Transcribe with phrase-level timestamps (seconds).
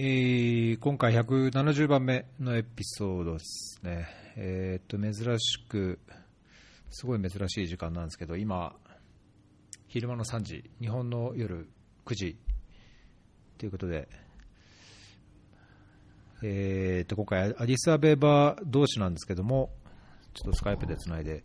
[0.00, 4.06] えー今回170番目のエピソードですね。
[4.36, 5.98] えーっと、珍しく、
[6.88, 8.76] すごい珍しい時間なんですけど、今、
[9.88, 11.68] 昼間の3時、日本の夜
[12.06, 12.38] 9時
[13.58, 14.08] ということで、
[16.44, 19.72] えーっと、今回、アディスアベバ同士なんですけども、
[20.32, 21.42] ちょっとスカイプでつないで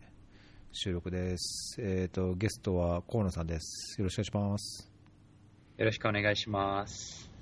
[0.74, 1.76] 収録です。
[1.80, 4.00] えーっと、ゲストは河野さんです。
[4.00, 4.92] よろしくお願いします。
[5.76, 7.33] よろしくお願いします。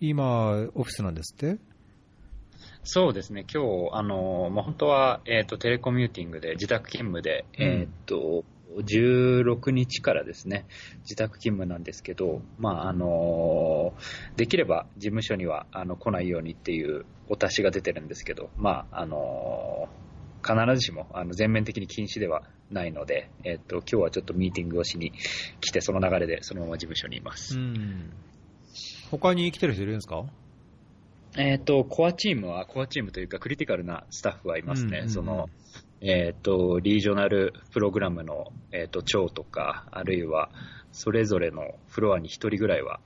[0.00, 1.58] 今、オフィスなんですって？
[2.82, 8.44] そうですね、今日、あの、まあ、本当は、えっ、と、テレコミューティングで、自宅勤務で、うんえっ、と、
[8.78, 10.64] 16日からですね、
[11.02, 13.92] 自宅勤務なんですけど、まあ、あの、
[14.36, 19.88] できれば事務所には、あの、来ないようにっていうお達しが出てるんですけど、まあ、あの、
[20.42, 25.12] 必ずしも、あの、全面的に禁止ではないので、えっ、と、今日はちょっとミーティングをしに
[25.60, 27.58] 来て、その流れでそのまま事務所にいます。
[27.58, 28.10] うん。
[29.10, 30.24] 他に来てる人いるんですか？
[31.36, 34.88] えっ、と、コアチームは、コアチームというか、クリティカルなスタッフはいますね。
[34.88, 35.48] うんうんうんその、
[36.00, 40.50] えっ、と、リージョナルプログラムの、えっ、と、長とか、あるいは、
[40.92, 43.00] それぞれのフロアに一人ぐらいは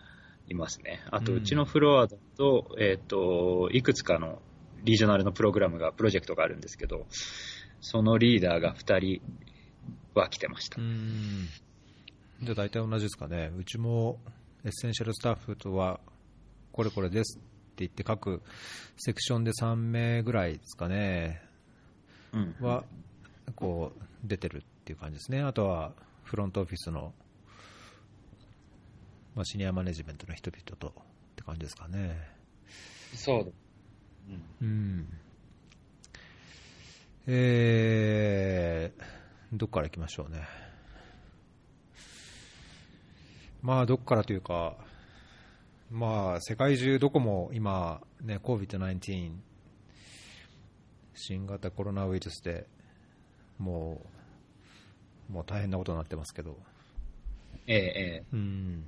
[0.48, 1.00] いますね。
[1.10, 4.40] あと、うちのフロアだと、えっ、と、いくつかの
[4.84, 7.06] regional のプログラムが、プロジェクトがあるんですけど、
[7.80, 9.20] そのリーダーが二人
[10.14, 10.80] は来てました。
[10.80, 11.48] うん。
[12.42, 13.52] じゃあ大体同じですかね。
[13.58, 14.18] うちも
[14.64, 16.00] essential staff とは、
[16.72, 17.48] これこれですって
[17.78, 18.42] 言って、各
[18.96, 21.42] セクションで3名ぐらいですかね、
[22.32, 22.56] うん。
[22.60, 22.84] は、
[23.54, 25.42] こう、出てるっていう感じですね。
[25.42, 27.12] あとは、フロントオフィスの、
[29.34, 30.92] まあ、 senior management の人々とっ
[31.36, 32.16] て感じですかね。
[33.14, 33.52] そう。
[34.60, 35.08] うんうん。
[37.26, 39.02] えー、
[39.52, 40.63] どっから行きましょうね。
[43.64, 44.76] まあ、どっからというか、
[45.90, 49.32] まあ、世界中どこも今、ね、COVID-19、
[51.14, 52.66] 新型コロナウイルスで
[53.58, 54.02] も
[55.30, 56.58] う、もう大変なことになってますけど、
[57.66, 57.80] えええ
[58.22, 58.84] えうん。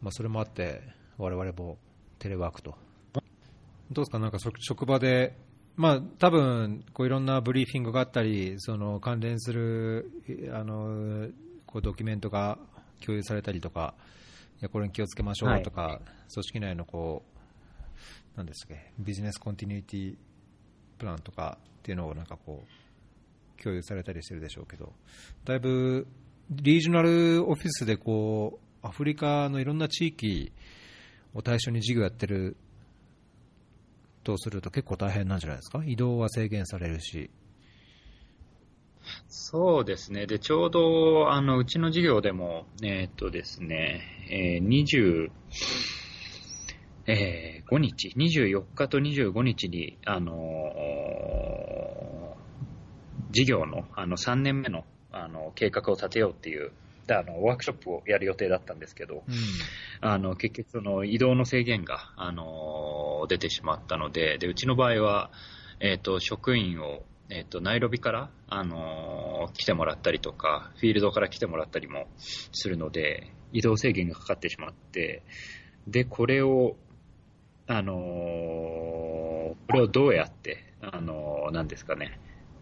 [0.00, 0.80] まあ、それもあって、
[1.18, 1.76] 我々も
[2.20, 2.76] テレワークと。
[3.90, 5.36] どうですか、なんかそ職場で、
[5.74, 11.26] まあ、多分こういろんなブリーフィングがあったり、その関連するいあの
[11.74, 12.56] こうドキュメントが
[13.04, 13.94] 共有されたりとか、
[14.60, 16.00] いやこれに気をつけましょうとか、
[16.32, 17.24] 組織内のこ
[18.34, 20.14] う、なんですか business continuity
[20.98, 24.92] プランとかっていうのをなんかこう、共有されたりしてるでしょうけど、
[25.44, 26.06] だいぶ
[26.48, 30.52] リージョナルオフィスでこうアフリカのいろんな地域
[31.34, 32.56] を対象に事業やってる
[34.22, 37.30] とすると結構大変なんじゃないですか、移動は制限されるし。
[39.28, 40.26] そうですね。
[40.26, 45.30] で、ちょうど、あの、うちの事業でも、えーっとですね、えー、20、
[47.06, 50.94] えー、5日、24日と25日に、あのー
[53.34, 56.70] 事業の、あの、3年目の、あの、計画を立てようっていう、
[57.08, 59.24] であの、ワークショップをやる予定だったんですけど、
[60.00, 65.30] あの、結局その移動の制限が、あの、出てしまったので、で、うちの場合は、
[65.80, 75.22] えっ、と、職員を、えっ、と、ナイロビから、あの、来てもらったりとか、フィールドから来てもらったりもするので、移動制限がかかってしまって、
[75.86, 76.76] で、これを、
[77.66, 82.18] あの、これをどうやって、あの、なんですかね、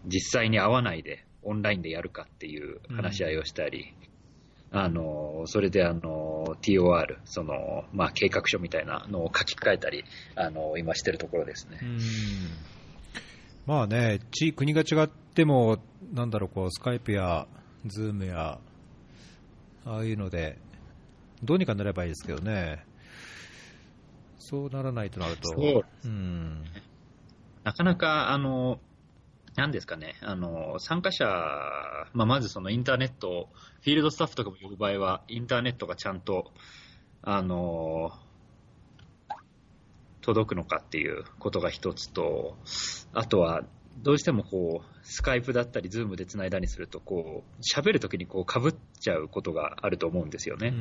[0.06, 3.94] 実際に会わないで、オンラインでやるかっていう話し合いをしたり、
[4.70, 10.04] あの、それであの、TOR、その、まあ、計画書みたいなのを書き換えたり、
[10.36, 11.78] あの、今してるところですね。
[11.82, 11.98] うん
[13.66, 15.78] まあね、地国が違っても、
[16.12, 17.46] なんだろう、こうスカイプや
[17.86, 18.58] ズームや、
[19.84, 20.58] ああいうので、
[21.42, 22.84] どうにかなればいいですけどね、
[24.38, 26.64] そうならないとなると、そううん、
[27.62, 28.80] なかなか、あの、
[29.54, 31.24] なんですかね、あの、参加者、
[32.14, 33.48] まあ、まずそのインターネット、
[33.82, 36.52] field staff とかも呼ぶ場合は、インターネットがちゃんと、
[37.22, 38.10] あの、
[40.22, 42.56] 届くのかっていうことが一つと、
[43.12, 43.64] あとは、
[44.02, 50.74] どうしてもこう、スカイプだったり、ズームで繋いだりすると、こう、喋るときにこう、被っちゃうことがあると思うんですよね。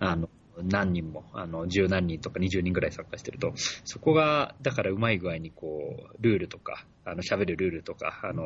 [0.00, 0.28] あの、
[0.64, 3.52] 何人も、あの、十何人とか二十人ぐらい参加してると、
[3.84, 8.44] そこが、だからうまい具合にこう、ルールとか、あの、喋るルールとか、あの、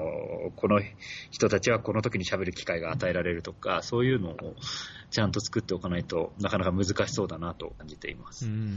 [0.56, 0.80] この
[1.30, 4.36] 人たちはこの時に喋る機会が与えられるとか、そういうのを
[5.10, 8.46] ちゃんと作っておかないとなかなか難しそうだなと感じています。
[8.46, 8.76] うん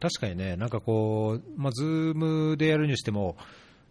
[0.00, 3.36] 確かにね、なんかこう、まあ、ズームでやるにしても、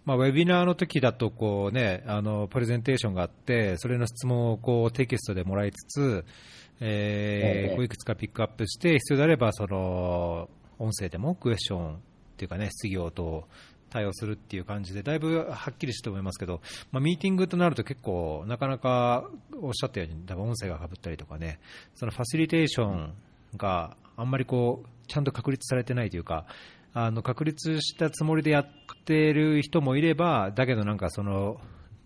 [0.06, 6.26] まあ、ウェビナーの時だとこう、ね、あのプレゼンテーションがあって、それの質問をこうテキストでもらいつつ、
[6.82, 7.76] えええー。
[7.76, 10.50] こういくつかピックアップして、必要であればその
[10.80, 11.98] 音声でもクエスチョンっ
[12.38, 13.48] ていうかね、質疑応答
[13.90, 16.62] 対応するっていう感じで、だいぶはっきりして思いますけど、
[16.92, 19.30] まあ、ミーティングとなると結構、なかなか
[19.62, 21.60] おっしゃったように、多分音声がかぶったりとかね、
[21.96, 23.14] そのファシリテーション
[23.56, 26.46] があんまりこうちゃんと確立されてないというか、
[26.94, 28.68] あの確立したつもりでやっ
[29.06, 31.60] てる人もいれば、だけどなんかその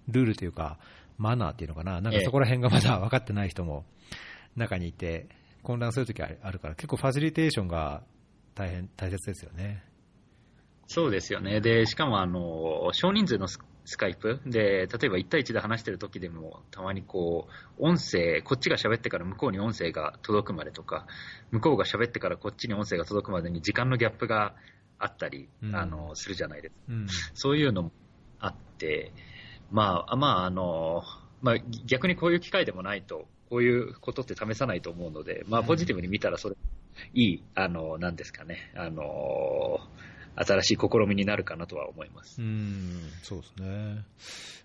[0.07, 0.77] ルールというか、
[1.17, 3.85] マナーっていうのかな、なんかそこら辺がまだ分かってない人も
[4.55, 5.27] 中にいて、
[5.63, 8.03] 混乱するときあるから、結構ファシリテーションが
[8.55, 9.83] 大変大切ですよね。
[10.87, 11.61] そうですよね。
[11.61, 13.59] で、しかも、あの、少人数のス
[13.89, 17.47] スカイプで、例えば1対1で話してる時でも、たまにこ
[17.79, 21.07] う、音声、こっちが喋ってから向こうに音声が届くまでとか、
[21.49, 24.53] 向こうが喋ってからこっちに音声が届くまでに時間のギャップが
[24.99, 26.81] あったり、うんあの、するじゃないですか。
[26.89, 27.91] うんそういうのも
[28.39, 29.11] あって、
[29.71, 31.01] まあ、まあ、あの、
[31.41, 31.55] まあ、
[31.87, 36.55] 逆にこういう機会でもないと、こういうことって試さないと思うので、まあ、うんポジティブに見たら、それ、
[37.13, 39.79] いい、あの、なんですかね、あの、
[40.35, 42.41] 新しい試みになるかなとは思います。
[42.41, 44.05] うん、そうですね。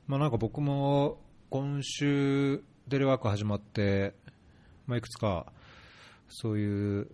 [0.06, 1.18] まあなんか僕も
[1.50, 4.14] 今週テレワーク始まって、
[4.86, 5.46] まあいくつか
[6.28, 7.08] そういう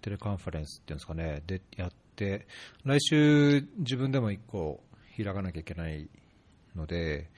[0.00, 2.46] テレカンファレンスっていうんですかね、でやって、
[2.84, 4.82] 来週自分でも一個
[5.16, 6.08] 開かなきゃいけない
[6.74, 7.28] ので、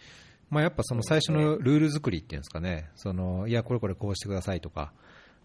[0.55, 4.93] まあやっぱその最初のルール作りっていうんですかね、そのいや、これこれこうしてくださいとか、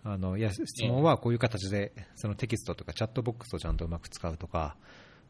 [0.04, 4.76] あのいや質問はこういう形でそのテキストとかチャットボックスをちゃんとうまく使うとか、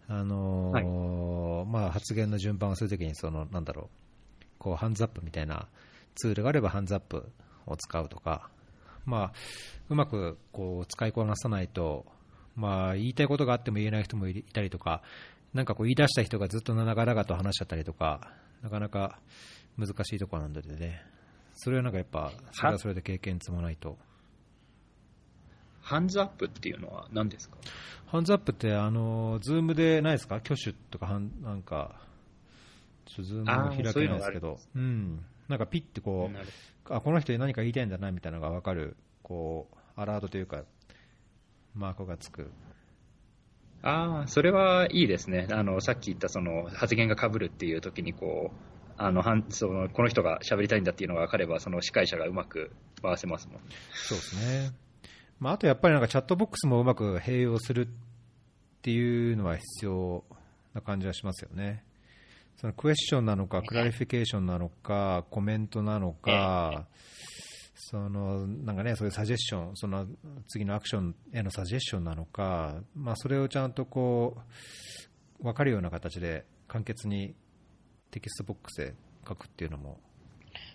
[0.09, 5.67] あのーまあ、発言の順番をするときにそのなんだろうこうハンズアップみたいな
[6.15, 7.31] ツールがあればハンズアップ
[7.65, 8.49] を使うとか、
[9.05, 9.33] まあ、
[9.89, 12.05] うまくこう使いこなさないと、
[12.55, 15.01] まあ、言いたいことがあっても言えない人もいたりとか、
[15.53, 18.31] なんかこう言い出した人がずっと長々と話しちゃったりとか、
[18.61, 19.19] なかなか
[19.79, 21.01] 難しいところなんでね、
[21.53, 23.97] それはなんかやっぱ、それはそれで経験積まないと。
[25.81, 27.57] ハンズアップっていうのは何ですか？
[28.07, 30.35] ハンズアップって、あの、ズームでないですか？
[30.35, 32.01] 挙手とか、はんなんか、
[33.05, 35.23] ちょズーム開けないですけど、うん。
[35.47, 40.63] なんかピッてこう、あ、この人に何か言いたいんだなみたいなのが分かる、こう、アラートというか、
[41.73, 42.51] マークがつく。
[43.81, 45.47] ああ、それはいいですね。
[45.51, 53.59] あの、さっき言ったその発言が被るっていう時にこう、あの、そのこの人が喋りたいんだっていうのが分かれば、その司会者がうまく回せますもん。
[53.93, 54.71] そうですね。
[55.39, 57.89] まあ、あとやっぱりなんかチャットボックスもうまく併用するっ
[58.81, 60.25] ていうのは必要
[60.73, 61.83] な感じはしますよね。
[62.57, 66.87] そのクエスチョンなのか、クラリフィケーションなのか、コメントなのか、
[67.75, 70.05] そのなんかね、そういうサジェッション、その
[70.49, 74.37] 次のアクションへのサジェッションなのか、まあ、それをちゃんとこ
[75.39, 77.33] う分かるような形で簡潔に
[78.11, 78.93] テキストボックスで
[79.27, 79.99] 書くっていうのも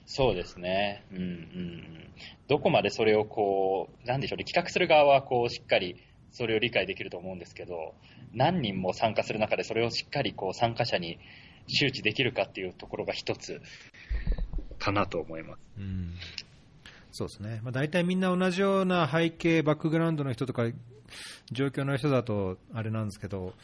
[0.06, 1.04] そうですね。
[1.12, 2.10] うんうんうん。
[2.46, 5.96] どこまでそれをこう、なんでしょうね、企画する側はこう、しっかり
[6.30, 7.94] それを理解できると思うんですけど、
[8.34, 11.18] 何人も参加する中でそれをしっかりこう、参加者に
[11.68, 13.60] 周知できるかっていうところが一つ
[14.78, 15.60] かなと思います。
[15.78, 16.14] うん
[17.16, 20.68] そうですね、まあ、大体みんな同じような背景、バックグラウンドの人とか、
[21.52, 23.54] 状況の人だとあれなんですけど、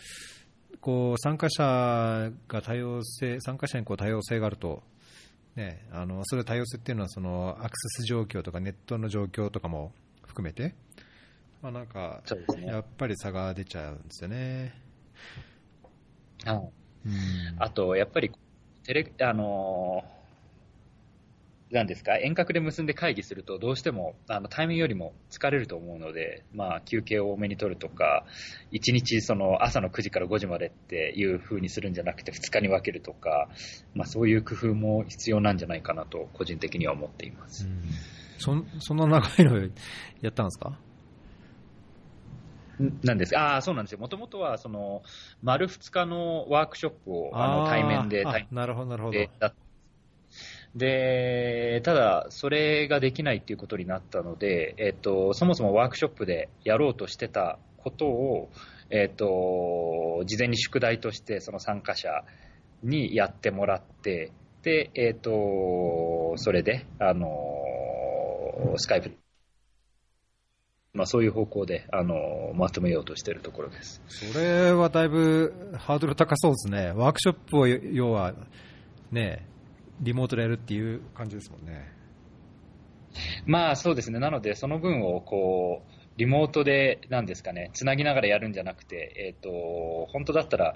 [0.80, 4.82] こう参加者が多様性、参加者にこう多様性があると、
[5.56, 9.92] ね、あのそれ多様性っていうのはそのアクセス状況とかネットの状況とかも
[10.26, 10.74] 含めて、
[11.62, 12.22] まあ、なんか
[12.56, 12.66] ね。
[12.66, 14.74] やっぱり差が出ちゃうんですよね。
[16.46, 16.70] あうん。
[17.58, 18.30] あと、やっぱり、
[18.84, 20.19] テレ、あのー
[21.70, 28.24] なんですか、遠隔で結んで会議すると、どうしても、あの、タイミングよりも疲れると思うので、まあ、休憩を多めに取るとか、
[28.72, 33.48] 1日、その、朝の9時から5時までっていう風にするんじゃなくて、2日に分けるとか、
[33.94, 37.66] まあ、そういう工夫も必要なんじゃないかなと、個人的には思っています。
[37.66, 37.82] うん
[38.42, 39.68] そんそんな長いの
[40.22, 40.72] やったんですか？
[43.02, 43.98] なんですああ、そうなんですよ。
[43.98, 45.02] もともとは、その、
[45.42, 49.18] 丸2日のワークショップを、あの、対面で、なるほど、なるほど。
[50.74, 58.50] で、ただ、それができないっていうことになったので、えっと、そもそもワークショップでやろうとしてたことを、
[58.90, 62.08] えっと、事前に宿題として、その参加者
[62.82, 67.28] にやってもらって、で、えっと、それで、あの、
[68.76, 69.10] スカイプ、
[70.92, 74.02] まあそういう方向で、あの、まとめようとしているところです。
[74.08, 76.92] それはだいぶハードル高そうですね。
[76.94, 78.34] ワークショップを要は、
[79.10, 79.46] ね、
[80.00, 81.92] リモートでやるっていう感じですもんね。
[83.46, 90.74] まあそうですね、なので、その分をこうリモートで、なんですかね、つなぎながらやるんじゃなくて、えーと、本当だったら、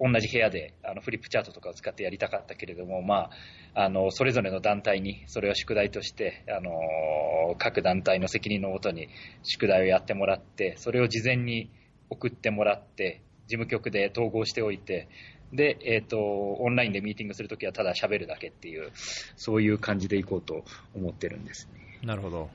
[0.00, 3.30] 同じ部屋であのフリップチャートとかを使ってやりたかったけれども、ま
[3.74, 9.08] あ、あのそれぞれの団体にそれを宿題としてあの各団体の責任のもとに
[9.44, 11.70] 宿題をやってもらってそれを事前に
[12.10, 15.08] 送ってもらって事務局で統合しておいて
[15.54, 18.90] で、えーと、オンラインでミーティングするときはただ喋るだけっていう
[19.36, 22.00] そういう感じでいこうと思ってるんですね。
[22.02, 22.50] なるほど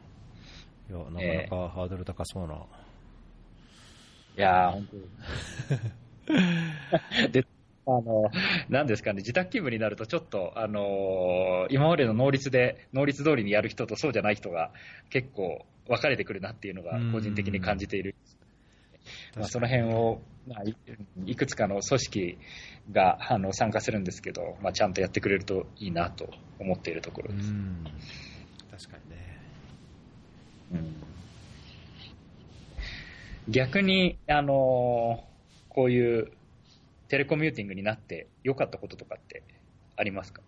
[0.90, 2.56] いやなかなかハードル高そうな。
[4.38, 4.88] いやー、本
[7.28, 7.46] 当 で、
[7.86, 8.32] あの、
[8.70, 14.72] なんですかね、自宅勤務になるとちょっと、あのー、今までの能率で、能率通りにやる人とそうじゃない人が
[15.10, 18.16] 結構分かれてくるなっていうのが個人的に感じている。
[19.36, 20.64] まあ、その辺を、まあ、
[21.26, 22.38] いくつかの組織
[22.92, 27.54] があの参加するんですけど、まあ、ちゃんとやってくれるといいなと思っているところです。
[28.88, 28.98] 確か
[30.72, 30.84] にね。
[33.48, 36.32] 逆に、あのー、こういう
[37.08, 39.44] テレコミューティングになって良かったこととかって
[39.96, 40.42] ありますか？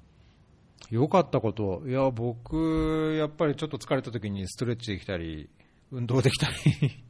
[0.89, 5.49] 良かったこと、いや、僕、やっぱりちょっと疲れた時にストレッチできたり、
[5.91, 7.03] 運動できたり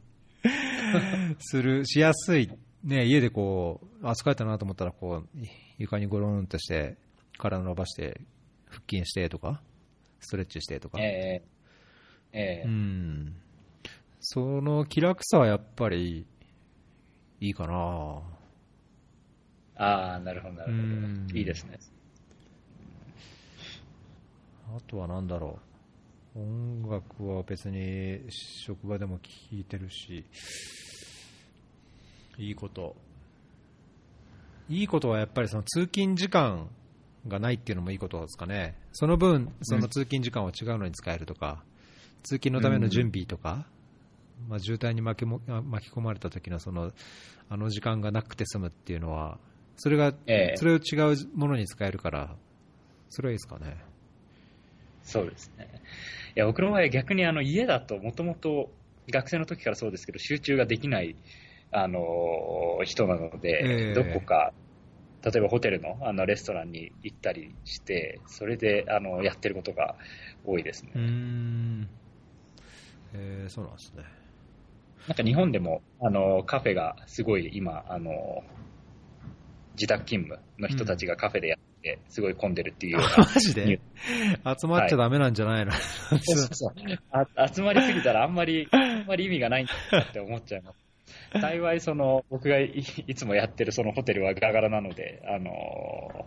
[1.38, 2.50] する、しやすい、
[2.84, 5.28] ね、家でこう、あ、疲れたなと思ったら、こう、
[5.78, 6.96] 床にゴロンとして、
[7.38, 8.20] 体伸ばして、
[8.66, 9.62] 腹筋してとか、
[10.20, 11.00] ストレッチしてとか。
[11.00, 11.52] えー
[12.32, 13.34] えー、うん。
[14.20, 16.26] その気楽さはやっぱり
[17.40, 18.22] いいかな
[19.76, 20.78] ああ、なるほど、なるほ
[21.32, 21.38] ど。
[21.38, 21.78] いいですね。
[24.74, 25.71] あとは何だろう。
[26.34, 30.24] 音楽は別に職場でも聴いてるし、
[32.38, 32.96] いいこと。
[34.68, 36.70] いいことはやっぱりその通勤時間
[37.28, 38.76] がないっていうのもいいことですかね。
[38.92, 41.62] その分、その通勤時間を違うのに使えるとか、
[42.22, 43.66] 通勤のための準備とか、
[44.48, 46.92] まあ、渋滞に巻きも巻き込まれた時のその
[47.48, 49.38] あの時間がなくて済むっていうのは、
[49.76, 52.34] それが、えー、それを違うものに使えるから、
[53.10, 53.91] それはいいですかね。
[55.02, 55.68] そうですね。
[56.36, 58.70] いや、僕の場合逆にあの家だともともと
[59.10, 61.16] 学生の時からそうですけど、集中ができない
[61.70, 64.52] あの人なので、えー、どこか、
[65.24, 69.96] 例えばホテルのあのレストランに行ったりして、それであのやってることが
[70.44, 70.92] 多いですね。
[70.94, 71.88] うん
[73.14, 74.04] えー、そうなんですね。
[75.08, 78.44] なんか日本でもあのカフェがすごい今、あの
[79.74, 81.71] 自宅勤務の人たちがカフェでやって、
[82.08, 83.80] すごい混んでるっていうような、 マジで？
[84.60, 85.80] 集まっちゃだめなんじゃないの、はい、
[86.22, 90.78] そうそう集まりすぎたらあんまり、あんまり意味がないんだって思っちゃいます。
[91.40, 92.84] 幸い、その、僕がい
[93.14, 96.26] つもやってるそのホテルはガラガラなので、あの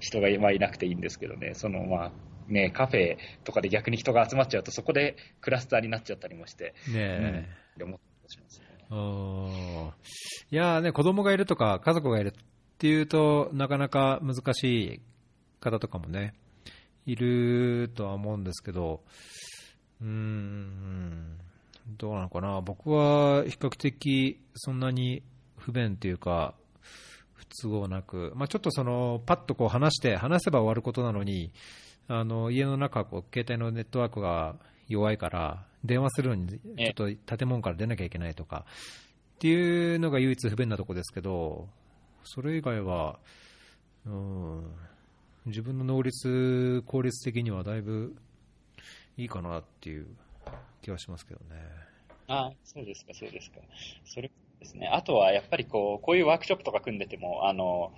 [0.00, 2.12] 人が今いなくていいんですけどね、その、まあ、
[2.48, 7.46] ね、カフェとかで逆に人が集まっちゃうと、そこでクラスターになっちゃったりもして、ねえ。
[7.78, 8.66] うん、思ったりしますね。
[10.50, 12.34] いやね、子供がいるとか、家族がいる
[12.80, 15.00] っていうとなかなか難しい
[15.60, 16.32] 方とかもね、
[17.04, 19.02] いるとは思うんですけど、
[20.00, 21.36] うーん、
[21.98, 25.22] どうなのかな、僕は比較的そんなに
[25.58, 26.54] 不便というか、
[27.34, 31.52] 不都合なく、まあ、ちょっとそのパッとこう話して、話せば終わることなのに、
[32.08, 34.56] あの家の中こう、携帯のネットワークが
[34.88, 38.64] 弱いから、電話するのにちょっと建物から出なきゃいけないとか
[39.34, 41.68] っていうのが唯一不便なところですけど、
[42.32, 43.18] それ以外は、
[44.06, 44.62] うん、
[45.46, 48.14] 自分の能率、効率的にはだいぶ
[49.16, 50.06] いいかなっていう
[50.80, 51.60] 気はしますけどね。
[52.28, 53.56] あそうですか、そうですか。
[54.04, 54.86] それですね。
[54.86, 57.92] あとはやっぱりこう、こういうワークショップとか組んでても、あの、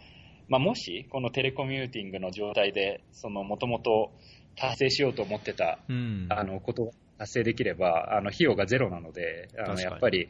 [0.49, 4.13] まあ、もし、このテレコミューティングの状態で、その、もともと
[4.57, 10.27] 達成しようと思ってた、うん、あの、ことを達成できれば、あの、費用がゼロなので、あの、やっぱり、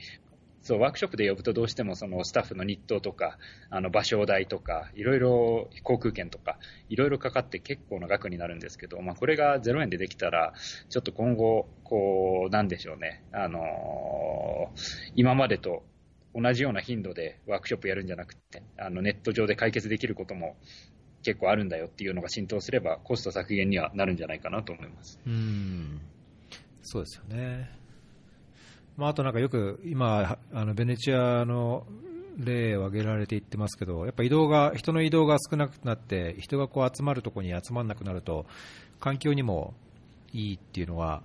[0.62, 3.38] そう、ワークショップで呼ぶとどうしてもそのスタッフの日当とか、
[3.68, 10.52] あの場所代とか、いろいろ航空券とか、いろいろかかって結構な額になるんですけど、まあこれが0円でできたら、
[10.88, 15.82] ちょっと今後、こう、なんでしょうね、あのー、今までと
[16.34, 20.56] 同じような頻度でワークショップやるんじゃなくて、あのネット上で解決できることも
[21.24, 25.18] 結構あるんだよっていうのが浸透すれば、コスト削減にはなるんじゃないかなと思います。
[25.26, 26.00] うん
[26.82, 27.81] そうですよね。
[28.96, 31.86] まあ、あとなんかよく今、あのベネチアの
[32.38, 38.46] 例を挙げられていってますけど、やっぱ移動が人の移動が少なくなって、人がこう集まるところに集まらなくなると、
[39.00, 39.74] 環境にも
[40.32, 41.22] いいっていうのは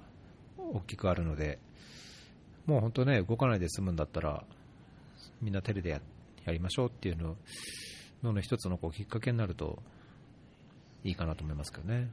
[0.57, 1.59] 大きくあるので、
[2.65, 4.43] もう本当ね、動かないで済むんだったら、
[5.41, 6.01] みんなテレでや
[6.45, 7.35] やりましょうっていうの
[8.23, 9.79] のの一つのこうきっかけになると
[11.03, 12.09] いいかなと思いますけどね。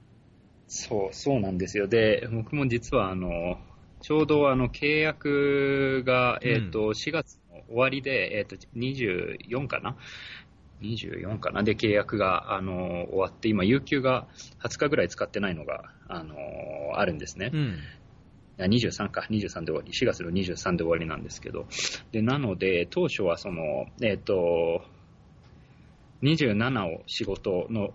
[0.67, 1.87] そう、そうなんですよ。
[1.87, 3.59] で、僕も実はあの、
[4.05, 9.97] ちょうどあの契約が、えーと4月の終わりで、えー、と24かな
[10.83, 11.63] ？24かな？
[11.63, 14.27] で契約が、あの終わって、今、有給が
[14.63, 16.35] 20日ぐらい使ってないのが、あの
[16.97, 17.51] あるんですね。
[17.51, 17.79] うん。
[18.59, 21.67] 23か、23で終わり、4月の23で終わりなんですけど、
[22.13, 24.83] でなので、当初はその、えっ、ー、と、
[26.23, 27.95] 27を仕事の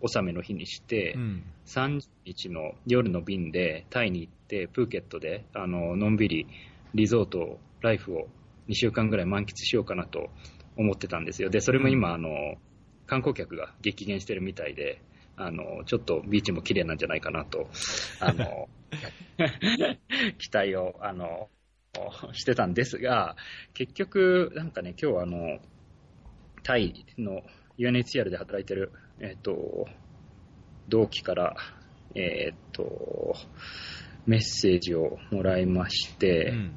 [0.00, 6.46] 納めの日にして、うん、30日の夜の便でタイに行って、プーケットであののんびり
[6.94, 8.28] リゾート、ライフを
[8.68, 10.30] 2週間ぐらい満喫しようかなと
[10.76, 11.50] 思ってたんですよ。
[11.50, 12.28] で、それも今、あの、
[13.06, 15.00] 観光客が激減してるみたいで、
[15.36, 17.68] あの、ちょっとビーチも綺麗なんじゃないかなと、
[18.20, 18.68] あの、
[20.38, 21.48] 期待を、あの、
[22.32, 23.36] してたんですが、
[23.74, 25.58] 結局、なんかね、今日あの、
[26.62, 27.42] タイの
[27.78, 29.86] UNHCR で働いてる、えっ、と、
[30.88, 31.56] 同期から、
[32.14, 33.34] えっ、と、
[34.26, 36.74] メッセージをもらいまして、うん、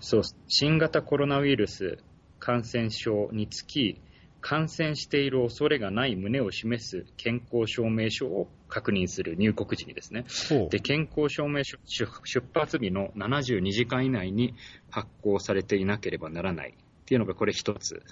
[0.00, 1.98] そう、新型コロナウイルス
[2.38, 4.00] 感染症につき、
[4.40, 10.24] 感染している恐れがない旨を示す健康証明書を確認する入国時にですね。
[10.70, 14.54] で、健康証明書出発日の72時間以内に
[14.90, 18.02] 発行されていなければならないっていうのがこれ一つ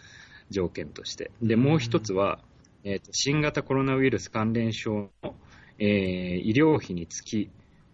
[0.51, 1.31] 条件として。
[1.41, 2.41] で、もう一つは、
[2.89, 5.35] えーと、新型コロナウイルス関連症の、
[5.81, 5.87] えー、
[6.39, 7.51] 医療費につき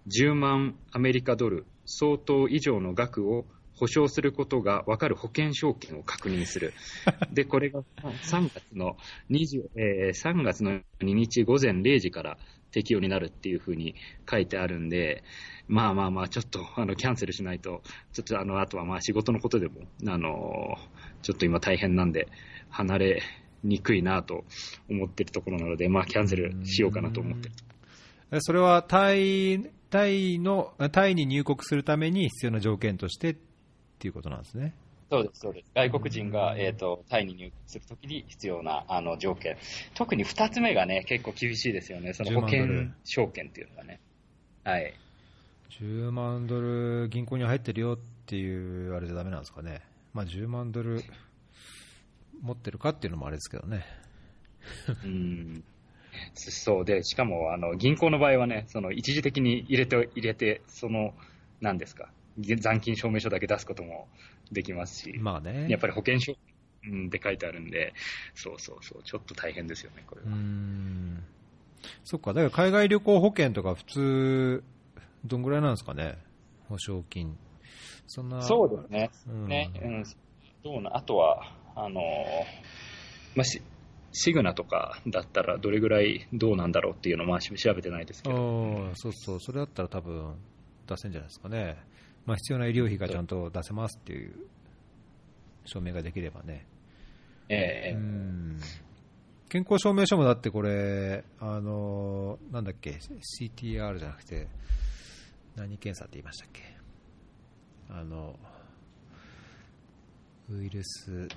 [0.06, 6.74] 10万アメリカドル相当以上の額を保証することが分かる保険証券を確認する。
[7.32, 8.98] で、これが3月の
[9.30, 12.36] 20、えー、3月の2日午前0時から
[12.70, 13.94] 適用になるっていうふうに
[14.30, 15.24] 書いてあるんで、
[15.68, 17.82] まあまあまあ、ちょっとあのキャンセルしないと、
[18.12, 20.76] ちょっとあの、あとはまあ仕事のことでも、あの、
[21.22, 22.28] ちょっと今大変なんで、
[22.68, 23.22] 離れ
[23.62, 24.44] にくいなと
[24.90, 27.48] 思ってるところなので、まあキャンセルしようかなと思って
[28.30, 28.40] る。
[28.40, 33.36] それはタイ、タイの、タイに入国するために必要な条件としてっ
[33.98, 34.74] ていうことなんですね。
[35.10, 35.70] そうです、そうです。
[35.74, 39.58] 外国人が、えっ、ー、と、タイに入国するときに必要な、あの、条件。
[39.94, 42.14] 特に二つ目がね、結構厳しいですよね。
[42.14, 42.66] その保険
[43.04, 44.00] 証券っていうのがね。
[44.64, 44.94] はい。
[45.80, 49.82] 10万ドル銀行に入ってるよっていうあれじゃダメなんですかね。
[50.14, 51.02] まあ10万ドル
[52.42, 53.84] 持ってるかっていうのもあれですけどね。
[55.04, 55.64] うん。
[56.34, 61.14] そうで、しかも、あの、銀行の場合はね、その一時的に入れて、入れて、その、
[61.60, 64.08] 何ですか、残金証明書だけ出すことも
[64.50, 66.36] できますし、まあね、やっぱり保険証
[67.10, 67.94] で書いてあるんで、
[68.34, 70.28] そうそうそう、ちょっと大変ですよね、これは。
[70.28, 71.22] うん
[72.04, 74.64] そっか、だから海外旅行保険とか、普通、
[75.24, 76.18] どんぐらいなんですかね、
[76.68, 77.36] 保証金。
[78.06, 80.04] そんなそうですね、うん、ねうん、
[80.62, 82.00] どうなあとは、あの
[83.34, 83.62] まあ、し
[84.12, 90.34] シグナとかだったら、どれぐらいどうなんだろうっていうのを、まあ、調べてないですけど、そうそう、それだったら多分
[90.86, 91.78] 出せんじゃないですかね。
[92.26, 94.34] まあ、必要な医療費がちゃんと出せますっていう
[95.64, 96.66] 証明ができればね。
[97.48, 97.96] ええ
[99.48, 102.98] 健康証明書もだってこれ、あのなんだっけ、
[103.40, 104.48] CTR じゃなくて、
[105.56, 106.62] 何検査って言いましたっけ、
[107.90, 108.38] あの
[110.48, 111.28] ウイルス、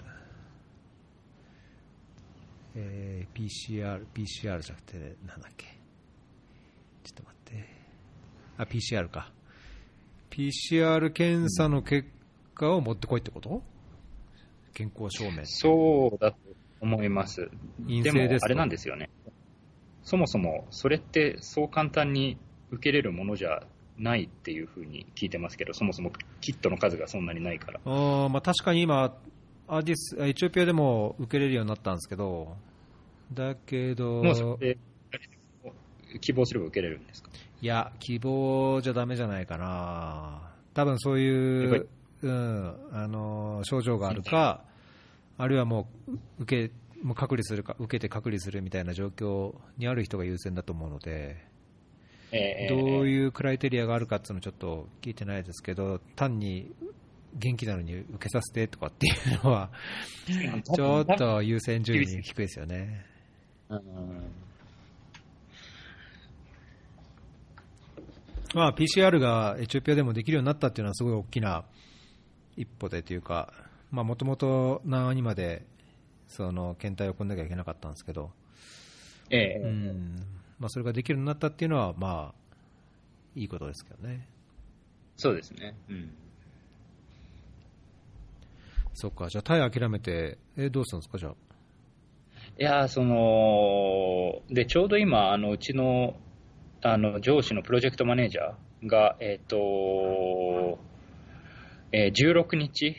[2.75, 5.65] えー、PCR、PCR じゃなくて、なんだっけ、
[7.03, 7.69] ちょっと待って、
[8.57, 9.31] あ、PCR か。
[10.29, 12.09] PCR 検査の結
[12.53, 13.61] 果を持ってこいってこと？
[14.73, 16.38] 健康証明そうだと
[16.81, 17.49] 思います。
[17.88, 19.09] 陰性ですあれなんですよね。
[20.03, 22.38] そもそもそれってそう簡単に
[22.71, 23.63] 受けれるものじゃ
[23.97, 26.11] ないっていうふうに聞いてますけど、そもそも
[26.41, 27.79] キットの数がそんなにないから。
[27.85, 29.15] あまあ、確かに今
[29.67, 32.56] アディス、エチオピアでも受けれるようになったんですけど、
[33.34, 34.21] だけど、
[36.21, 37.30] 希望すれば受けれるんですか？
[37.62, 41.88] いや、希望じゃだめじゃないかな、多分そういう、
[42.21, 44.63] うん、あの症状があるか、
[45.38, 46.73] あるいはもう受け
[47.04, 51.43] もう隔離するか、受けて隔離するみたいな状況にある人が優先だと思うので、
[52.32, 56.71] えー、どういうクライテリアがあるかっていうのはちょっと聞いてないですけど、単に
[57.36, 59.69] 元気なのに受けさせてとかっていうのは、
[60.76, 63.06] ちょっと優先順位低いですよね。
[63.69, 63.80] うん
[68.54, 71.65] まあ、PCR がエチオピアでもできるようになったっていうのはすごい大きな
[72.56, 73.52] 一歩でというか、
[73.91, 75.65] もともと南アにまで
[76.28, 78.32] その検体を送んなきゃいけなかったんですけど、
[79.30, 80.15] ええうん
[80.58, 82.56] まあ、それができるようになったっていうのは、まあ、
[83.36, 84.26] いいことですけどね。
[85.17, 85.76] そうですね。
[85.89, 86.13] うん。
[88.95, 91.34] そっか、じゃあ、タイ諦めて、えどうするんですか、じゃあ。
[92.58, 96.15] いや、その、で、ちょうど今、あの、うちの
[96.88, 100.77] あの上司のプロジェクトマネージャーが、えっ、ー、と、
[101.91, 102.95] えー、16日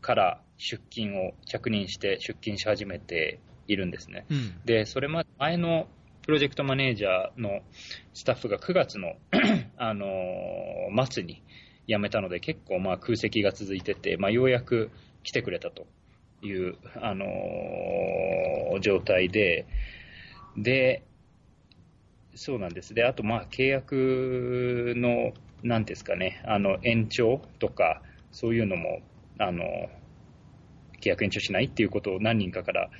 [0.00, 4.24] から出勤を着任して出勤し始めているんですね。
[4.30, 4.54] うん。
[4.64, 5.86] で、それまで前の
[6.22, 7.60] プロジェクトマネージャーの
[8.14, 9.16] スタッフが9月の、
[9.76, 11.42] あのー末に
[11.86, 14.90] 辞めたので、結構まあ空席が続いてて、まあ、ようやく
[15.22, 15.86] 来てくれたと
[16.42, 19.66] いう、あのー状態で、
[20.56, 21.04] で、
[22.34, 22.94] そうなんです。
[22.94, 29.00] で、あとまあ契約の、なんですかね、あの延長とか、そういうのも、
[29.38, 29.64] あの、
[31.00, 32.90] 契約延長しないっていうことを何人かから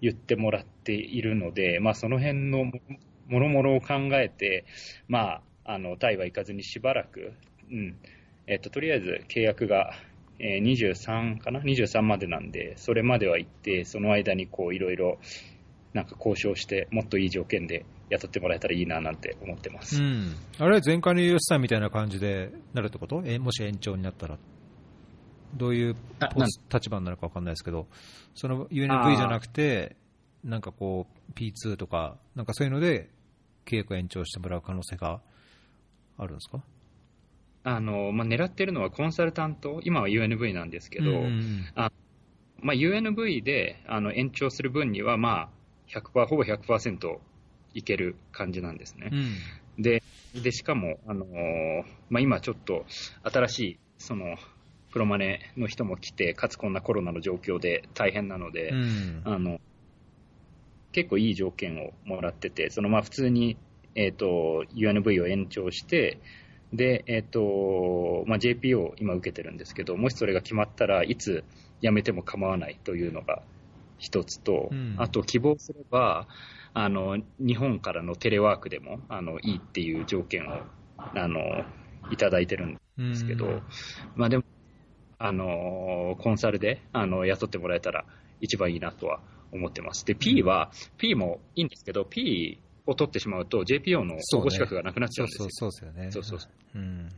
[0.00, 2.72] 言ってもらっているので、まあ、その辺のも
[3.28, 4.66] もろもろを考えて、
[5.08, 7.32] まあ、あのタイは行かずにしばらく、
[7.70, 7.96] うん
[8.52, 9.92] えっと、とりあえず契約が、
[10.38, 15.18] えー23かな、23までなんで、それまでは行って、その間にこういろいろ
[15.94, 20.02] なんか交渉して、もっといい条件で雇ってもらえたらいいななんて思ってます。
[20.02, 20.34] うん。
[20.58, 23.22] あれ、前回のユースさんみたいな感じでなるってこと？
[23.24, 24.36] え、もし延長になったら。
[25.54, 25.96] どういう
[26.72, 27.86] 立場になるか分かんないですけど、
[28.34, 29.96] その UNV じゃなくて、
[30.42, 33.10] なんかこう、P2 とか、なんかそういうので、
[33.66, 35.20] 契約延長してもらう可能性が
[36.18, 36.62] あるんですか？
[37.64, 41.64] あのまあ、狙ってるのはコンサルタント、今は UNV なんですけど、うん
[42.62, 45.48] まあ、UNV であの延長する分には、まあ、
[45.88, 47.18] 100%ほぼ100%
[47.74, 49.10] いける感じなんですね。
[49.12, 49.82] うん。
[49.82, 50.02] で
[50.34, 51.28] でしかも、あのー
[52.08, 52.84] まあ、今ちょっと
[53.22, 54.36] 新しいその
[54.92, 59.22] プロマネの人も来て、かつこんなコロナの状況で大変なので、うん。
[59.24, 59.60] あの
[60.92, 63.56] 結構いい条件をもらってて、そのまあ普通に、
[63.94, 66.18] えー、と UNV を延長して、
[66.72, 71.44] で、えっ、と、まあ、JPO を今受けてるんですけど、もしそれが決まったらいつ
[71.82, 73.42] 辞めても構わないというのが
[73.98, 74.96] 一つと、うん。
[74.98, 76.26] あと希望すれば、
[76.74, 80.62] あの、日本からのテレワークでも、あの、いいっていう条件を、
[81.14, 81.40] あの、
[82.10, 83.62] いただいてるんですけど、うん。
[84.16, 84.44] まあでも、
[85.18, 88.04] あの、コンサルで、あの、雇ってもらえたら
[88.40, 89.20] 一番いいなとは
[89.52, 90.06] 思ってます。
[90.06, 95.70] で、P は、P もいいんですけど、P を取ってしまうと JPO の応募資格がなくなっちゃそううんですよ。
[95.70, 96.10] そうそうですよね。
[96.10, 97.08] そうそうそうん。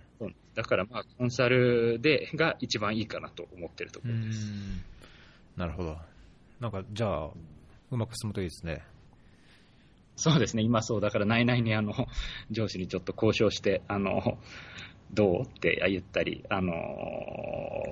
[0.55, 4.47] だから、まあ、コンサルでが一番いいかなと思ってるとこうろです。
[4.47, 4.85] ん
[5.57, 5.97] なるほど。
[6.61, 7.31] なんか、じゃあ、
[7.91, 8.83] うまく進むといいですね。
[10.17, 11.93] そうですね、今そう、だから内々にあの
[12.51, 14.39] 上司にちょっと交渉して、あの
[15.13, 16.73] どうって言ったり、あの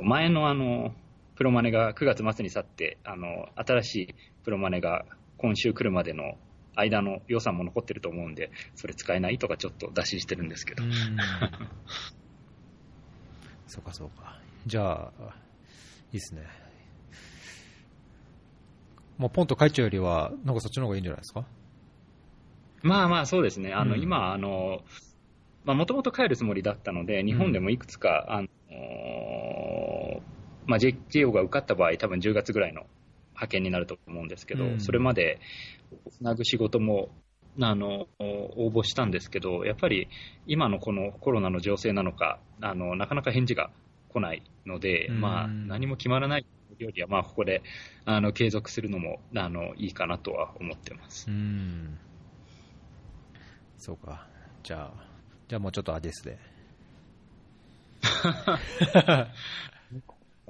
[0.04, 0.94] 前のあの
[1.34, 5.04] プロマネが9月末に去って、あの新しいプロマネが
[5.36, 6.36] 今週来るまでの
[6.74, 10.92] 間の予算も残ってると思うんで、それ使えないとかちょっと打診してるんですけど、うん。
[13.66, 14.38] そうか、そうか。
[14.66, 15.12] じゃあ、
[16.12, 16.42] いいですね。
[19.18, 21.44] もうポンと帰っちゃうよりは、なんかそっちの方がいいんじゃないですか？
[22.82, 24.00] まあまあそうですね、あのうん。
[24.02, 24.82] 今、あの
[25.64, 28.48] もともと帰るつもりだったので、日本でもいくつか、あの
[30.66, 32.86] まあ、JO が受かった場合、多分10月ぐらいの
[33.42, 35.40] 派遣になると思うんですけど、うんそれまで
[36.10, 37.10] つなぐ仕事も
[37.60, 40.08] あの応募したんですけど、やっぱり
[40.46, 43.70] 今のこのコロナの情勢なのか、あのなかなか返事が
[44.08, 46.46] 来ないので、うんまあ、何も決まらない
[46.78, 47.62] よりは、まあ、ここで
[48.04, 51.30] あの継続するのもあのいいかなとは思ってます。
[51.30, 51.98] うん。
[53.78, 54.26] そうか。
[54.62, 55.04] じゃあ、
[55.48, 56.38] じゃあもうちょっとアディスで。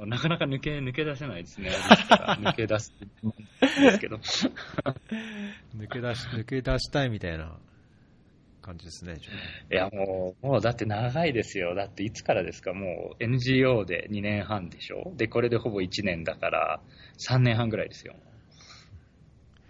[0.06, 2.92] なかなか抜け抜け出せないですね、抜け出す
[3.24, 3.28] ん
[3.82, 4.16] ですけど、
[5.76, 7.56] 抜け出し、抜け出したいみたいな
[8.62, 9.16] 感じですね。
[9.70, 16.80] いやもう、もうだって長いですよ、だっていつからですか、もう NGO で2年半でしょ、で、これでほぼ1年だから、
[17.28, 18.14] 3年半ぐらいですよ。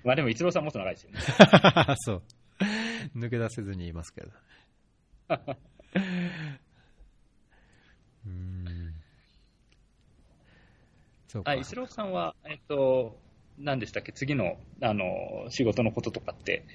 [0.05, 1.21] まあでも、逸郎さんもっと長いですよね。
[1.39, 2.23] あ そう。
[3.17, 4.31] 抜け出せずに言いますけど。
[8.27, 8.52] うーん。
[11.33, 11.51] そうか。
[11.53, 13.19] あ、逸郎さんは、えっと、
[13.59, 16.67] 何でしたっけ、次の、あの、仕事のこととかって、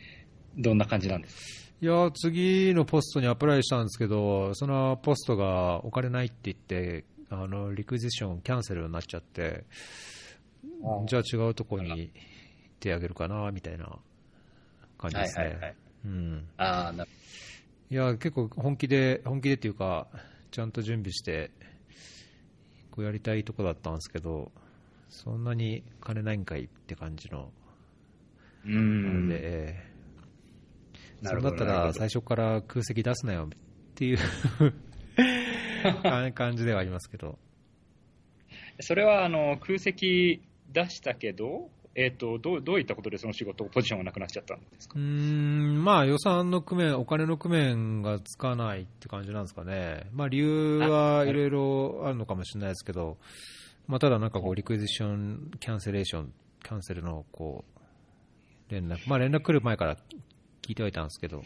[0.58, 1.72] どんな感じなんですか？
[1.80, 9.66] いや、次のポストにアプライしたんですけど、そのポストがお金ないって言って、あの、リクジションキャンセルになっちゃって、
[11.06, 12.12] じゃあ違うとこに行っ
[12.80, 14.00] てあげるかな、みたいな
[14.98, 15.46] 感じですね。
[15.46, 16.48] はいはいはいうん。
[16.58, 17.10] ああ、なる
[17.92, 20.08] いや、結構本気で、本気でっていうか、
[20.50, 21.52] ちゃんと準備して、
[23.04, 24.52] やりたいとこだったんですけど、
[25.10, 27.52] そんなに金ないんかいって感じの、
[28.66, 28.76] うな
[29.12, 29.30] のん。
[29.30, 29.76] で、
[31.24, 33.58] それだったら最初から空席出すなよっ
[33.96, 34.18] ていう
[36.34, 37.38] 感じではありますけど、
[38.80, 44.94] それは、あの、空席出したけど、えっ、と、どう、どういったことでその仕事、ポジションがなくなっちゃったんですか？
[45.00, 50.08] うーん、まあ予算の工面、お金の工面がつかないって感じなんですかね。
[50.14, 53.18] まあ理由はいろいろあるのかもしれないですけど、
[53.88, 56.34] まあ、ただなんかこう、リクエジション、キャンセレーション、
[56.64, 57.66] キャンセルのこ
[58.70, 59.96] う、連絡、まあ連絡来る前から
[60.62, 61.42] 聞いてはいたんですけど、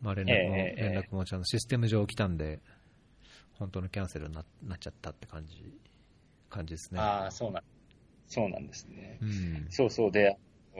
[0.00, 2.58] まあ連絡も、ええ連絡もちゃんとシステム上来たんで、
[3.60, 5.62] 本当のキャンセルにななっちゃったって感じ、
[6.50, 6.98] 感じですね。
[7.00, 7.62] ああ、そうなん、
[8.32, 9.18] そうなんですね。
[9.20, 9.66] うん。
[9.68, 10.38] そうそうで、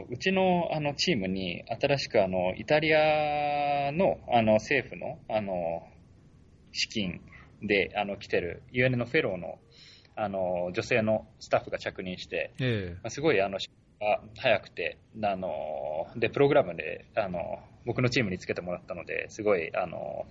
[0.08, 5.86] うちのあのチームに新しくあのイタリアのあの政府のあの
[6.72, 7.20] 資金
[7.62, 9.58] であの来てる UN のフェローの
[10.16, 20.24] あの女性のスタッフが着任して、えまあすごいあの仕事が早くてあのでプログラムであの僕のチームにつけてもらったのですごいあの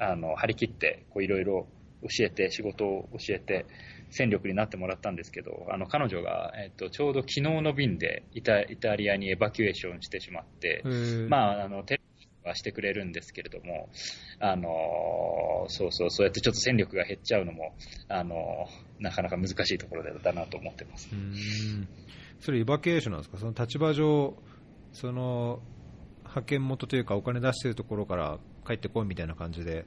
[0.00, 1.68] あの張り切ってこういろいろ
[2.02, 3.66] 教えて仕事を教えて
[4.10, 11.28] 戦力になってもらったんですけどあの彼女が、えっと、ちょうど昨日の便でイタイタリアにエバキュエーションしてしまってえ、ー。
[11.28, 13.88] まあ、あのテレビはしてくれるんですけれども、
[14.40, 14.68] あの
[15.68, 17.74] そうそう、そうやってちょっと戦力が減っちゃうのも、
[18.08, 18.66] あの
[18.98, 21.08] なかなか難しいところだなと思ってます。
[22.40, 24.36] それ、エバケーションなんですか、その立場上、
[24.92, 25.60] その
[26.20, 29.84] 派遣元というか、お金出してるところから帰ってこいみたいな感じで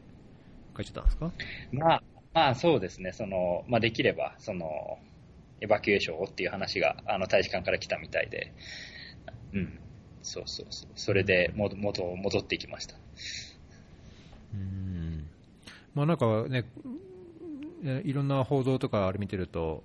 [0.76, 1.32] 帰っちゃったんですか？
[1.72, 5.00] まあ、まあそうですね、その、まあできれば、その、
[5.62, 8.54] エバキュエーションをっていう話が、あの、大使館から来たみたいで、
[9.54, 9.80] うん、
[10.22, 12.96] そうそうそう、それでも元戻っていきました。
[14.54, 15.28] うーん。
[15.94, 16.66] まあなんかね、
[17.86, 19.84] えいろんな報道とかあれ見てると、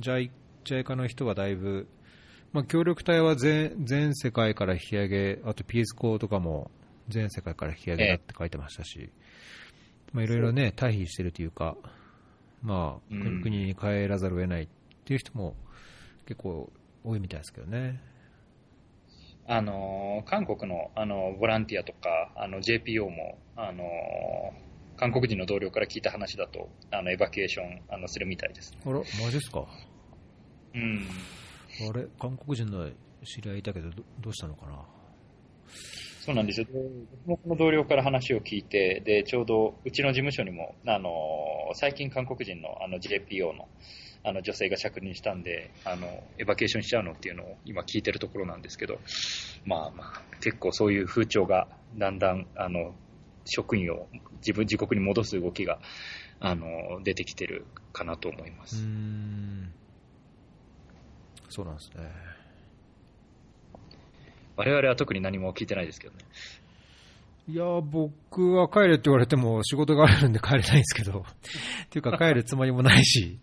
[0.00, 0.30] JICA
[0.64, 1.88] JICA の人はだいぶ、
[2.52, 6.70] まあ、協力隊は全全世界から引き上げ、あとピース校とかも
[7.08, 9.08] 全世界から引き上げだって書いてましたし、
[10.12, 11.76] まあいろいろね、退避してるというか、
[12.62, 14.68] まあ、うん国に帰らざるを得ないっ
[15.04, 15.54] ていう人も
[16.26, 16.70] 結構
[17.04, 18.00] 多いみたいですけどね。
[19.46, 23.84] あの、韓国の、あの、ボランティアとか、あの、JPO も、あの、
[24.98, 28.74] 韓国人の同僚から聞いた話だと、あの、エバキュエーション、あの、するみたいです。
[28.84, 29.64] あら、マジですか？
[30.74, 31.06] うん。
[31.88, 32.90] あれ、韓国人の
[33.24, 34.84] 知り合いいたけど、どどうしたのかな？
[36.28, 36.66] そうなんですよ。
[36.66, 36.72] で
[37.26, 41.10] 僕もこの同僚から話を聞いて、で、ちょうどうちの事務所にも、あの、
[41.72, 43.66] 最近韓国人のあの JPO の
[44.24, 48.98] あの女性が着任したんで、あの、エバケーションしちゃうのっていうのを今聞いてるところなんですけど、
[49.64, 52.94] まあまあ、結構そういう風潮がだんだん、あの、
[53.46, 54.06] 職員を
[54.46, 55.78] 自分、自国に戻す動きが、
[56.40, 56.66] あの、
[57.04, 57.64] 出てきてる
[57.94, 58.82] かなと思います。
[58.82, 59.72] ん
[61.48, 62.37] そうなんですね。
[64.58, 66.24] 我々は特に何も聞いてないですけどね。
[67.48, 71.20] いや、僕は帰れって言われても仕事があるんで帰れないんですけど、
[71.86, 73.38] っていうか帰るつもりもないし、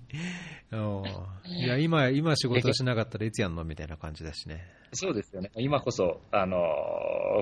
[0.71, 1.04] うん
[1.45, 4.67] いや、今、今仕事しなかったらいつやんのみたいな感じだしね。
[4.91, 5.51] そうですよね。
[5.56, 6.58] 今こそ、あの、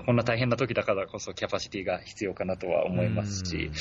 [0.06, 3.72] こんな大変な時だからこそキャパシティが必要かなとは思いますし、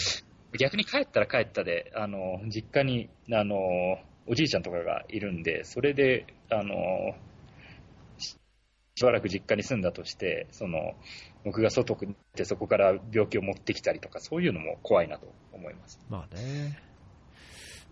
[0.58, 3.56] 逆に帰ったら帰ったで、あの、実家に、あの、
[4.26, 7.31] おじいちゃんとかがいるんで、それで、あの、し
[8.94, 10.94] しばらく実家に住んだとして、その、
[11.44, 16.00] 僕が外に行ってそこから病気を持ってきたりとか、そういうのも怖いなと思います。
[16.08, 16.78] まあね。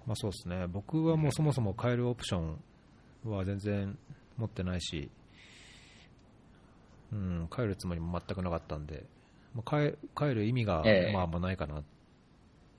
[0.06, 0.66] まあそうですね。
[0.66, 2.60] 僕はもうそもそも帰るオプション
[3.24, 3.98] は全然
[4.36, 5.10] 持ってないし、
[7.12, 9.04] うん、帰るつもりも全くなかったんで、
[9.54, 11.84] まあ、帰帰る意味がええまああんまないかなっ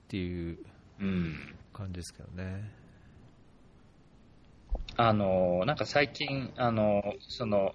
[0.08, 0.58] ていう
[1.00, 1.54] うん。
[1.72, 2.70] 感じですけどね。
[4.96, 7.72] あの、なんか最近、あの、その、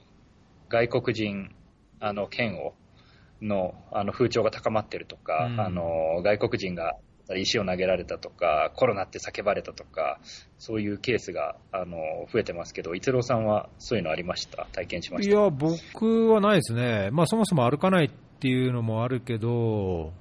[0.70, 1.54] 外国人、
[2.00, 2.74] あの、嫌悪
[3.42, 5.60] の、あの、風潮が高まってるとか、うん。
[5.60, 6.96] あの、外国人が
[7.36, 10.20] 石を投げられたとか、コロナって叫ばれたとか、
[10.58, 11.98] そういうケースが、あの、
[12.32, 14.68] 増えてますけど、逸郎さんはそういうのありました？
[14.72, 15.30] 体験しました？
[15.30, 17.10] いや、僕はないですね。
[17.12, 20.14] まあそもそも歩かないっていうのもあるけど、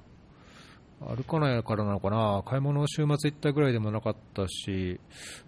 [0.99, 4.99] 歩かないからなのかな、買い物を週末行ったぐらいでもなかったし、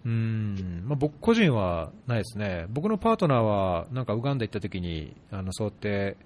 [0.06, 2.68] うん、まあ、僕個人はないですね。
[2.70, 6.18] 僕のパートナーは、なんかウガンダ行った時に、あの、そうやって、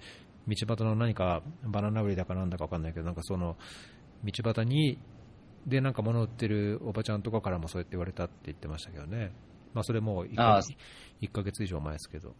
[0.46, 3.56] 道端の何かバナナ売りだかなんだかわかんないけど、なんかその、
[4.24, 4.98] 道端に、
[5.66, 9.32] で、なんか物売ってるおばちゃんとかからもそうやって言われたって言ってましたけどね。
[9.72, 10.68] まあそれも1ああヶ
[11.22, 12.34] 1ヶ月以上前ですけど。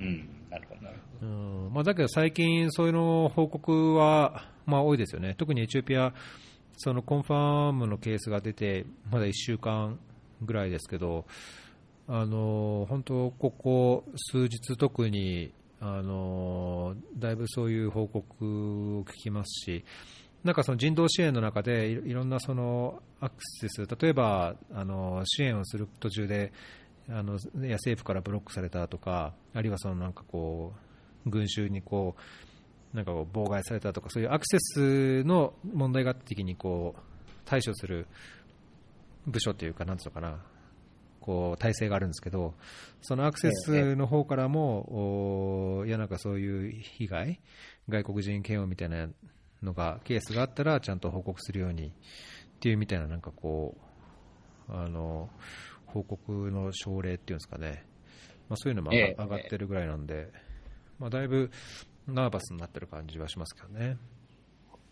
[0.00, 0.90] うん、なるほど、
[1.22, 6.12] うんまあ、だけど最近、そういうの報告は、まあ、多いですよね、特にエチオピア、
[6.76, 9.98] そのコンファームのケースが出て、まだ1週間
[10.42, 11.24] ぐらいですけど、
[12.06, 19.84] あの本当、ここ数日、特にあのだいぶそういう報告を聞きますし、
[20.42, 26.52] なんかその人道支援の中でいろんなそのアクセス、例えばあの支援をする途中で、
[27.08, 27.38] あのい
[27.68, 30.72] や政府からブロックされたとか、あるいはそのなんかこ
[31.26, 32.16] う群衆にこ
[32.92, 37.00] うなんかこう妨害されたとか、そういうアクセスの問題があった時にこう
[37.44, 38.06] 対処する
[39.26, 40.38] 部署というか、なんつうのかな、
[41.20, 42.54] こう体制があるんですけど、
[43.02, 47.40] そのアクセスの方からも、いや、なんかそういう被害、
[47.88, 49.08] 外国人嫌悪みたいな
[49.62, 51.92] のが、ケースがあったら、ちゃんと報告するようにっ
[52.60, 53.74] ていうみたいな、なんかこ
[54.68, 55.28] う、あの
[55.94, 57.84] 報告の奨励っていうんですかね、
[58.48, 60.28] まあ、そういうのも上が,、ってるぐらいなんで、
[60.98, 61.50] まあ、だいぶ
[62.08, 63.96] ナーバスになってる感じはしますけどね。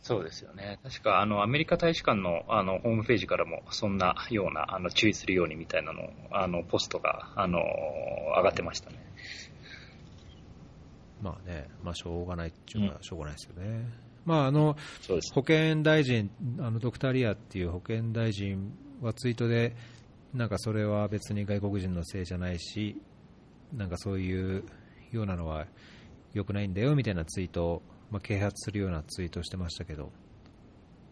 [0.00, 0.80] そうですよね。
[0.82, 7.60] 確か、あの、アメリカ大使館の、あの、ホームページからも、そんなような、あの、注意するようにみたいなの、あの、ポストが、あの、
[8.36, 8.96] 上がってましたね。
[11.22, 13.88] まあね、まあ、しょうがないっていうのはしょうがないですよね。
[14.24, 14.76] まあ、あの。
[15.34, 19.76] 保健大臣、あのドクター・リアっていう保健大臣はツイートで、
[20.34, 22.96] なんかそれは別に外国人のせいじゃないし、
[23.72, 24.64] なんかそういう
[25.10, 25.66] ようなのは
[26.32, 30.10] 良くないんだよみたいなツイートを、まあ、啓発するようなツイートをしてましたけど、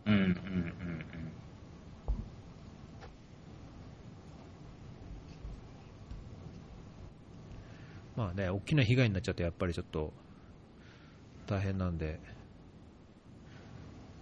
[0.06, 1.04] うん、うん、うん、うん。
[8.16, 10.12] まあね、大きな被害になっちゃって、やっぱりちょっと
[11.46, 12.18] 大変なんで、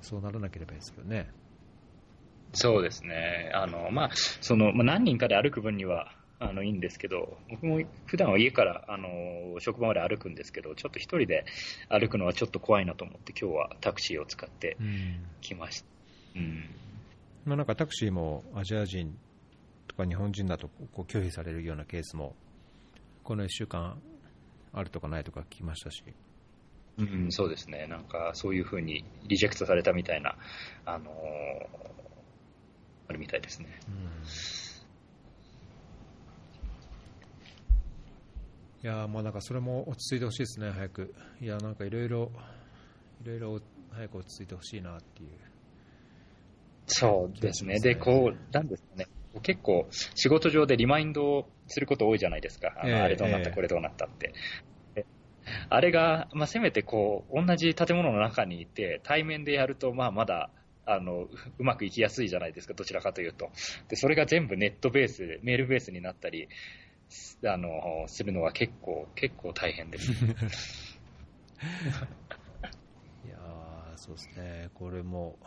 [0.03, 1.31] そうならなければいいですけどね。
[2.53, 3.51] そうですね。
[3.55, 11.45] あの、まあ、その、まあ、何人かで歩く分には、あの、いいんですけど、僕も普段は家から、あの、職場まで歩くんですけど、ちょっと一人で
[11.89, 15.87] 歩くのはちょっと怖いなと思って、今日はタクシーを使ってうんきました。
[16.37, 16.65] うん。
[17.45, 19.17] まあ、なんかタクシーもアジア人
[19.89, 22.37] とか日本人だとこう拒否されるようなケースも
[23.25, 24.01] この1週間
[24.73, 26.05] あるとかないとか聞きましたし、
[26.99, 27.87] うん、そうですね。
[27.89, 30.37] なんか、そういうふうにリジェクトされたみたいな、
[30.85, 32.08] あのー
[33.09, 33.69] あるみたいですね。
[38.83, 41.15] いやーもうなんかそれも落ち着いてほしいですね、早く。
[41.41, 42.31] いや、なんかいろいろ、
[43.25, 45.31] いろいろ早く落ち着いてほしいなっていう。
[46.87, 47.81] そうですね。
[47.81, 49.07] で、こう、なんですかね。
[49.43, 52.73] 結構、仕事上でリマインドをすること多いじゃないですか。
[52.77, 54.33] ああれどうなった、ええこれどうなったって。
[54.95, 55.07] で
[55.69, 60.51] あれが、まあ、せめてこう、同じ建物の中にいて、対面でやると、まあ、まだ、
[60.91, 61.29] あの、う
[61.61, 63.51] うまくいきやすいじゃないですか、どちらかというと。
[63.89, 66.49] で、それが全部ネットベースで、メールベースになったり、
[67.11, 70.11] すあの、するのは結構、結構大変です。
[73.25, 75.39] いやーそうですね、これも、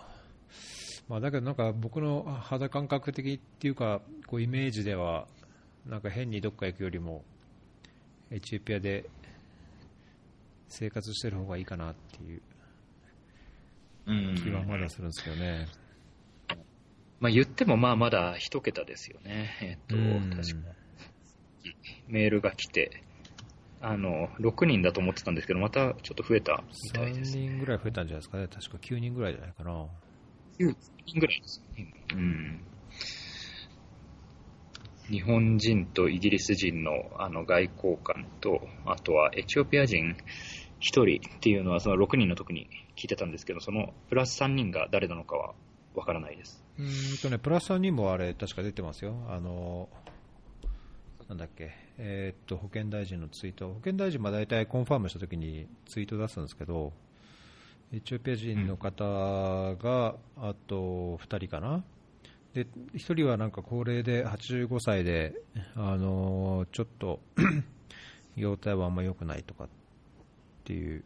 [1.08, 5.28] まあ、だけどなんか僕の肌感覚的っていうか、こうイメージでは、
[5.88, 7.24] なんか変にどっか行くよりも、
[8.30, 9.06] エチオピアで
[10.70, 12.51] 生活してる方がいいかなっていううん
[14.06, 15.68] 気はまだするんですけどね。
[17.20, 19.58] まあ、言っても、まあ、まだ一桁ですよね。
[19.62, 20.82] えっと、うん確か
[22.08, 23.04] メールが来て、
[23.80, 27.38] あの、6人だと思ってたんですけど、またちょっと増えたみたいです。
[27.38, 29.88] 3人ぐらい増えたんじゃないですかね、確か9人ぐらいじゃないかな。
[30.60, 31.94] 9人ぐらいですね。
[32.14, 32.62] うん。
[35.10, 40.16] 日本人とイギリス人のあの外交官と、あとはエチオピア人
[40.82, 45.54] 1人っていうのは、その6人の時に聞いてたんですけど、そのプラス3人が誰なのかは
[45.96, 46.64] わからないです。
[46.80, 49.16] うんとね、プラス3人もあれ、確か出てますよ。
[49.30, 49.90] あの、
[51.30, 53.74] なんだっけ、えーっと、保健大臣のツイート。
[53.74, 56.92] 保健大臣は大体コンファームしたときにツイート出すんですけど、
[57.94, 59.04] エチオピア人の方
[59.76, 61.84] が、あと2人かな。
[62.54, 62.66] で、
[62.96, 65.36] 1人はなんか高齢で85歳で、
[65.76, 67.20] あの、ちょっと、
[68.36, 69.68] 容体はあんま良くないとかっ
[70.64, 71.04] ていう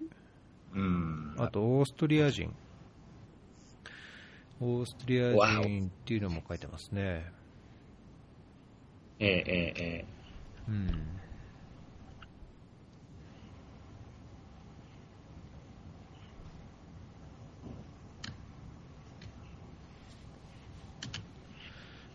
[0.75, 1.35] うん。
[1.37, 2.53] あと、オーストリア人。
[4.59, 7.25] オーストリア人っていうのも書いてますね。
[9.19, 10.05] ええええええ
[10.67, 11.15] うん。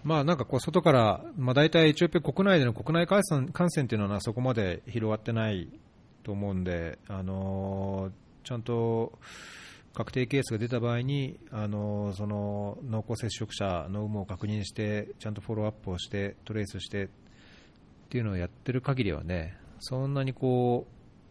[0.03, 5.69] まあなんかこう外から、まあ、大体エチオピア国内での国内感染感染っていうのはそこまで広がってない
[6.23, 9.19] と思うんで、あのーちゃんと
[9.93, 17.09] 確定ケースが出た場合に、あのーその濃厚接触者の有無を確認して、ちゃんとフォローアップをして、トレースしてっ
[18.09, 20.87] ていうのをやってる限りはね、そんなにこ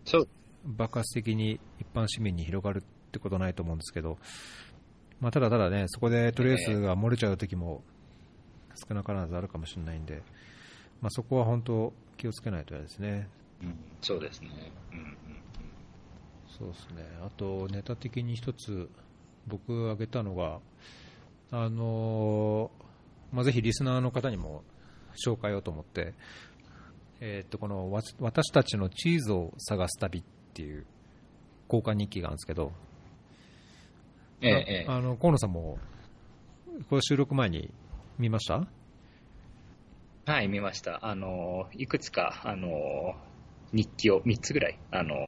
[0.05, 0.27] うそう。
[0.65, 4.17] 爆発的に一般市民に広がるってことはないと思うんですけど、
[5.19, 7.81] まあ、ただただね、そこでトレースが漏れちゃう時も
[8.87, 10.21] 少なからずあるかもしれないんで、
[11.01, 13.27] まあ、そこは本当気をつけないと嫌ですね。
[13.61, 14.49] うん、そうですね。
[14.91, 15.17] うんうん
[16.57, 17.05] そうですね。
[17.25, 18.89] あと、ネタ的に一つ、
[19.47, 20.59] 僕挙げたのが、
[21.51, 24.63] あのーまあ、ぜひリスナーの方にも
[25.25, 26.13] 紹介をと思って、
[27.21, 30.85] えーっと、このわ私たちのチーズを探す旅っていう
[31.71, 32.71] 交換日記があるんですけど、
[34.41, 35.77] ええええああの河野さんも、
[36.89, 37.71] これ収録前に
[38.17, 38.67] 見ました？
[40.25, 41.05] はい、見ました。
[41.05, 43.15] あの、いくつか、あの、
[43.73, 45.27] 日記を、3つぐらい、あの、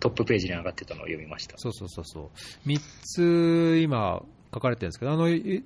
[0.00, 1.56] トップページに上がってたのを読みました。
[1.58, 2.30] そうそうそうそ
[2.64, 2.68] う。
[2.68, 4.22] 3つ今
[4.52, 5.64] 書かれてるんですけど、あの、い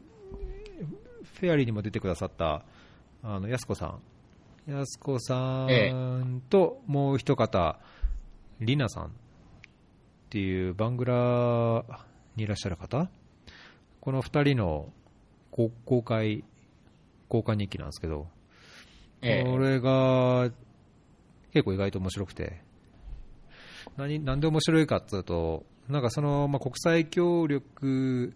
[1.35, 2.65] フェアリーにも出てくださった、
[3.23, 4.01] あの、安子さん。
[4.67, 7.81] 安子さえんと、もう一方、
[8.61, 9.09] リナさんっ
[10.29, 11.85] ていうバングラ
[12.37, 13.09] にいらっしゃる方
[14.01, 14.93] この2人の
[15.51, 16.45] 公公開、
[17.29, 18.29] 交換日記なんですけど、
[19.23, 20.51] ええこれが
[21.53, 22.63] 結構意外と面白くて、
[23.97, 28.33] 何なんで面白いかっていうと、なんかその、まあ、国際協力、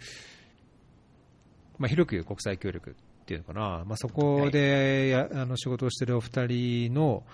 [1.78, 2.94] まあ、広く言う国際協力っ
[3.26, 7.24] ていうのかな、まあ、そこでや、あの仕事をしてるお二人の、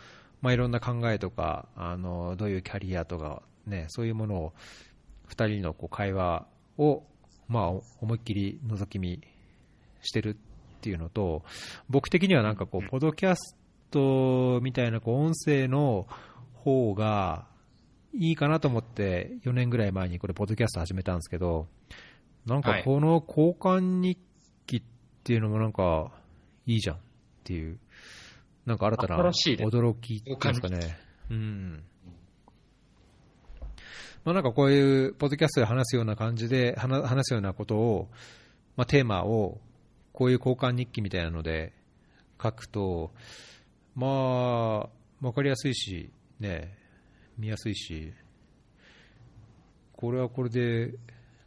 [0.42, 4.52] まあ、いろんな考えとか、あのどういうキャリアとか、ね、そういうものを、
[5.26, 7.04] 二人のこう会話を、
[7.48, 7.68] まあ、
[8.00, 9.20] 思いっきり覗き見
[10.02, 11.44] してるっていうのと、
[11.88, 13.56] 僕的にはなんかこう、ポドキャス
[13.90, 16.06] トみたいなこう音声の
[16.54, 17.46] 方が
[18.14, 21.68] いいかなと思って、4年ぐらい前にこれ、ポッドキャスト始めたんですけど、
[22.46, 24.18] なんかこの交換日
[24.66, 24.82] 記っ
[25.22, 26.10] ていうのもなんか
[26.66, 26.98] いいじゃんっ
[27.44, 27.78] ていう、
[28.66, 30.98] なんか新たな驚きっていうんですかね。
[31.30, 31.82] うん。
[34.24, 38.08] まあなんかこういう、ポッドキャストで話すような感じで、話話すようなことを、
[38.76, 39.60] まあテーマを、
[40.12, 41.72] こういう交換日記みたいなので
[42.42, 43.12] 書くと、
[44.00, 44.88] まあ、
[45.20, 46.74] わかりやすいし、ね、
[47.36, 48.14] 見やすいし、
[49.92, 50.94] これはこれで、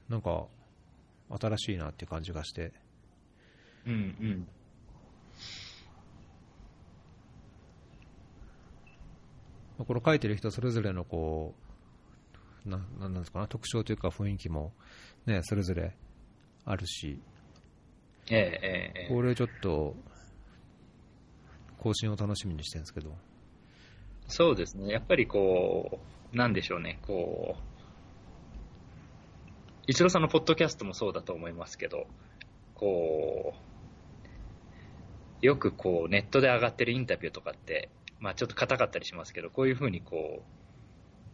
[0.08, 0.46] なんか、
[1.42, 2.72] 新しいなっていう感じがして、
[3.88, 4.48] うんうん。
[9.80, 11.56] まあこの書いてる人それぞれのこ
[12.68, 14.74] う、ななんなんですかな、特徴というか雰囲気も、
[15.26, 15.96] ね、それぞれ
[16.66, 17.20] あるし、
[18.30, 19.10] ええええええ。
[19.10, 19.96] これちょっと、
[21.84, 23.14] 更新を楽しみにしてるんですけど、
[24.28, 24.92] そうですね。
[24.92, 26.00] やっぱりこ
[26.34, 27.64] う、なんでしょうね、こう、
[29.86, 32.08] 一郎さんのポッドキャストもそうだと思いますけど、
[32.74, 33.54] こ
[35.42, 37.90] う、よくこう、ネットで上がってるインタビューとかって、
[38.22, 40.42] まあちょっと硬かったりしますけど、こういうふうにこ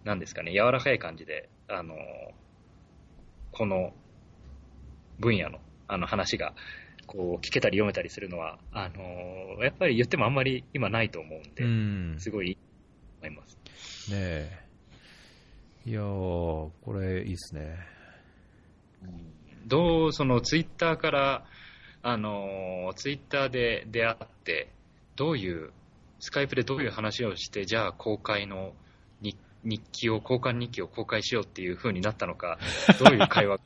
[0.03, 1.93] う、なんですかね、柔らかい感じで、あの、
[3.51, 3.93] この
[5.19, 6.55] 分野のあの話が、
[7.09, 12.61] こう、聞けたり読めたりするのは、あの、やっぱり言ってもあんまり今ないと思うんで、うん、ねすごいいいと
[13.23, 13.57] 思います。
[14.13, 14.47] え、
[15.87, 17.79] いやー、これいいですね。
[19.65, 21.45] どう、そのツイッターから、
[22.03, 24.69] あの、ツイッターで出会って、
[25.15, 25.71] どういう、
[26.19, 28.73] スカイプでどういう話をして、じゃあ公開の
[29.19, 32.59] 日日記を、交換日記を公開しようっていう風になったのか、
[33.03, 33.63] どういう会話が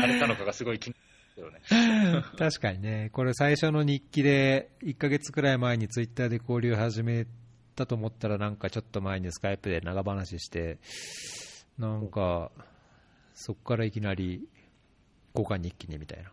[0.00, 1.07] されたのかがすごい気になる
[1.38, 1.60] けどね。
[2.36, 7.26] 確かにね、これ最初の日記で、1ヶ月くらい前にツイッターで交流始め
[7.76, 10.78] たと思ったら、なんかちょっと前にスカイプで長話して、
[11.78, 12.50] なんか、
[13.34, 14.48] そこからいきなり
[15.34, 16.32] 交換日記にみたいな。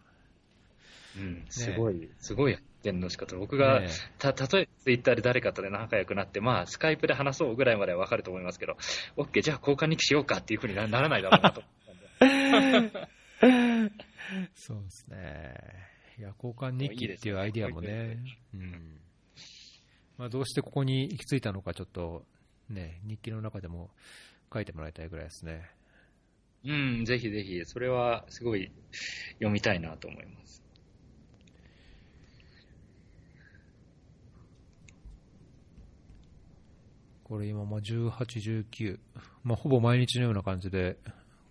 [1.17, 3.35] うん、すごい、すごい発展の仕方。
[3.37, 8.75] 僕が、ねた、例えばツイッターで誰かとね、仲良くなって、まあ、スカイプで話そうぐらいまではわかると思いますけど、
[9.15, 14.05] オッケー、じゃあ交換日記しようかっていう風になならないだろうなと思ったんで。
[14.55, 15.55] そうですね。
[16.17, 18.19] いや、交換日記っていうアイディアもね、
[18.53, 18.99] うん。
[20.17, 22.25] まあ、どうしてここに行き着いたのか、ちょっと、
[22.69, 23.91] ね、日記の中でも
[24.53, 25.69] 書いてもらいたいぐらいですね。
[26.63, 28.71] うん、ぜひぜひ、それはすごい
[29.33, 30.63] 読みたいなと思います。
[37.25, 38.11] これ今、まあ18、
[38.69, 38.99] 19、
[39.43, 40.97] まあ、ほぼ毎日のような感じで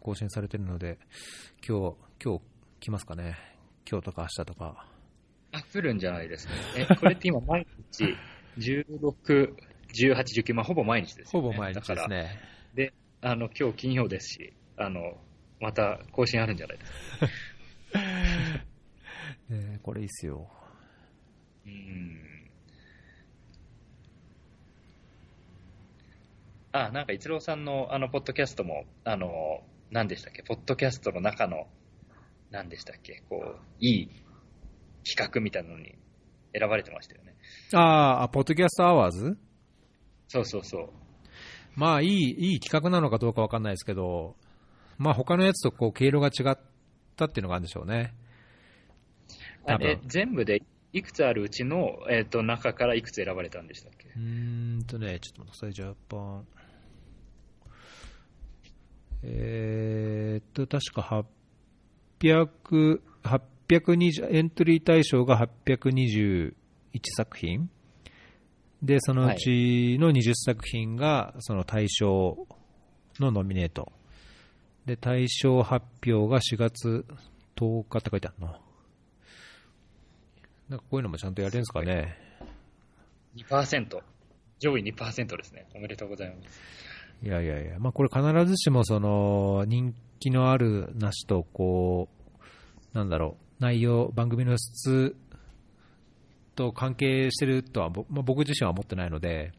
[0.00, 0.98] 更新されてるので、
[1.66, 2.53] 今日、今日
[2.84, 3.38] 来ますかね。
[3.90, 4.86] 今日とか明日とか。
[5.52, 6.52] あ、来るんじゃないですか。
[6.76, 8.14] え、これって今毎日、
[8.60, 9.54] 16、
[9.94, 11.48] 18、19、まあほぼ毎日ですよね。
[11.48, 12.38] ほぼ毎日ですね。
[12.74, 15.16] で、あの、今日金曜ですし、あの、
[15.60, 17.28] また更新あるんじゃないですか。
[19.48, 20.46] ねこれいいっすよ。
[21.64, 22.50] うん。
[26.72, 31.66] あ、なんか、一郎さんの、あの、ポッドキャストも、あの、何でしたっけ、ポッドキャストの中の、
[32.54, 34.08] 何でしたっけ、こう、いい
[35.04, 35.96] 企画みたいなのに
[36.56, 37.34] 選ばれてましたよね。
[37.72, 39.36] あーあ、ポッドキャストアワーズ？
[40.28, 40.88] そうそうそう。
[41.74, 44.36] まあ、いい、いい企画なのかどうかわかんないですけど、
[44.98, 46.56] まあ、他のやつとこう、経路が違っ
[47.16, 48.14] たっていうのがあるんでしょうね。
[49.66, 54.10] あれ、全部でいくつあるうちの、えっ、と、中からいくつ選ばれたんでしたっけ？
[54.10, 56.46] うーんとね、ちょっと待ってください、ジャパン。
[59.24, 61.02] えーっと、確か
[62.24, 63.00] 800、
[63.68, 66.54] 820、エントリー対象が821
[67.16, 67.68] 作品。
[68.82, 72.46] で、そのうちの20作品が、その大賞
[73.20, 73.92] のノミネート。
[74.86, 77.04] で、大賞発表が4月
[77.56, 78.54] 10日って書いてあるの。
[80.68, 82.16] なんかこういうのもちゃんとやれるんですかね。
[83.36, 83.98] 2%。
[84.60, 85.66] 上位2%ですね。
[85.74, 86.60] おめでとうございます。
[87.22, 92.13] いやいやいや、まあこれ必ずしもその人気のあるなしと、こう、
[92.94, 95.16] なんだろう、内容、番組の質
[96.54, 99.52] と関係してるとは、ぼまあ、僕自身は思ってないので、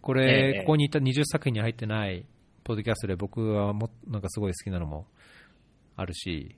[0.00, 2.24] こえれ、えここにいた20作品に入ってない
[2.62, 5.06] ポッドキャストで僕はもなんかすごい好きなのも
[5.96, 6.56] あるし、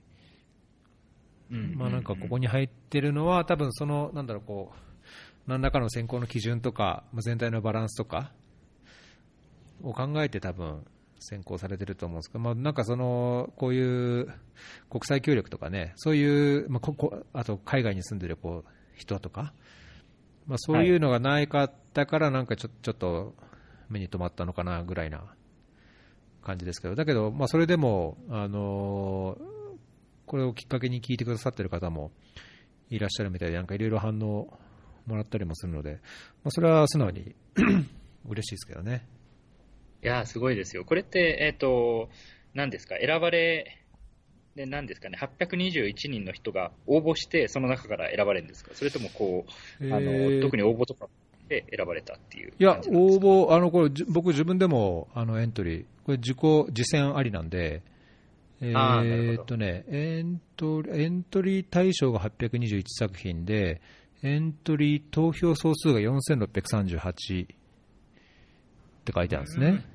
[1.49, 8.31] まあなんかここに入ってるのは、多分その、なんだろう、こう、何らかの選考の基準とか、まあ全体のバランスとか
[9.81, 10.85] を考えて多分
[11.19, 14.33] 選考されてると思うんですけど、まあなんかその、こういう
[14.89, 19.53] 国際協力とかね、そういう、まあここあと海外に住んでるこう人とか、
[20.45, 23.35] まあそういうのがないかったから、なんかちょちょっと
[23.89, 25.23] 目に留まったのかなぐらいな
[26.43, 29.37] 感じですけど、だけど、まあそれでも、あの
[30.25, 32.11] これをきっかけに聞いてくださってる方も
[32.89, 34.59] いらっしゃるみたいで、なんかいろいろ反応
[35.07, 35.99] もらったりもするので、
[36.43, 37.33] まあ、それは素直に
[38.27, 39.07] 嬉しいですけどね。
[40.03, 40.85] いやー、すごいですよ。
[40.85, 42.09] これって、えっ、と、
[42.53, 43.77] 何ですか、選ばれ、
[44.55, 48.71] で、何ですかね、821人の人が応募して、その中から選ばれるんですか？
[48.73, 49.45] それともこ
[49.79, 51.07] う、あの、特に応募とか
[51.47, 56.37] で選ばれたっていういや応募、あのこれじ僕自分でもあのエントリー、これ自己
[56.71, 57.81] 実践ありなんで、
[58.61, 63.81] えーっとね、エントエントリー対象が821作品で、
[64.23, 67.47] エントリー投票総数が4638
[69.07, 69.85] って書いてあるんですね。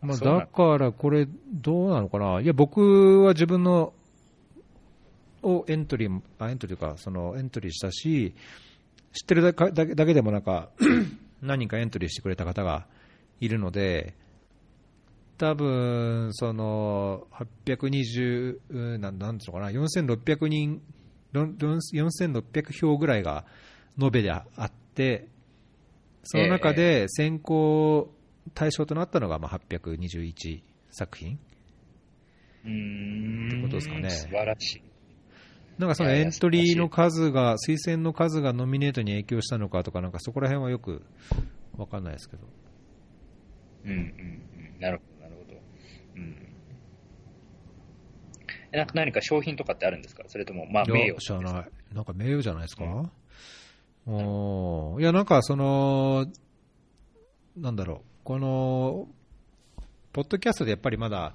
[0.00, 3.92] まあ、だからこれ、どうなのかな、いや、僕は自分の
[5.42, 8.34] をエントリー、あエントリーか、そのエントリーしたし、
[9.12, 10.70] 知ってるだけだけでもなんか
[11.40, 12.86] 何人かエントリーしてくれた方が
[13.40, 14.14] いるので、
[15.38, 20.82] 多分その820、うんなんなんていうのかな、4600人、
[21.32, 23.44] ろんろん4600票ぐらいが
[24.00, 25.28] 延べであって、
[26.26, 28.12] その中で選考
[28.54, 31.38] 対象となったのがまあ821作品。
[32.64, 33.48] うーん。
[33.48, 34.82] ってことですかね素晴らしい。
[35.78, 41.02] なんかそのエントリーの数が、推薦の数がノミネートに影響したのかとか、なんかそこら辺はよく
[41.76, 42.46] わかんないですけど。
[43.84, 44.80] うんうんうん。
[44.80, 45.60] なるほど、なるほど。
[46.16, 46.36] うん。
[48.72, 50.24] えなんか何か商品とかってあるんですか？
[50.28, 51.94] それとも、まあ、名誉知らない。
[51.94, 52.84] なんか名誉じゃないですか、
[54.06, 55.00] おー。
[55.00, 56.26] いや、なんかその、
[57.56, 59.08] なんだろう、この、
[60.12, 61.34] ポッドキャストでやっぱりまだ、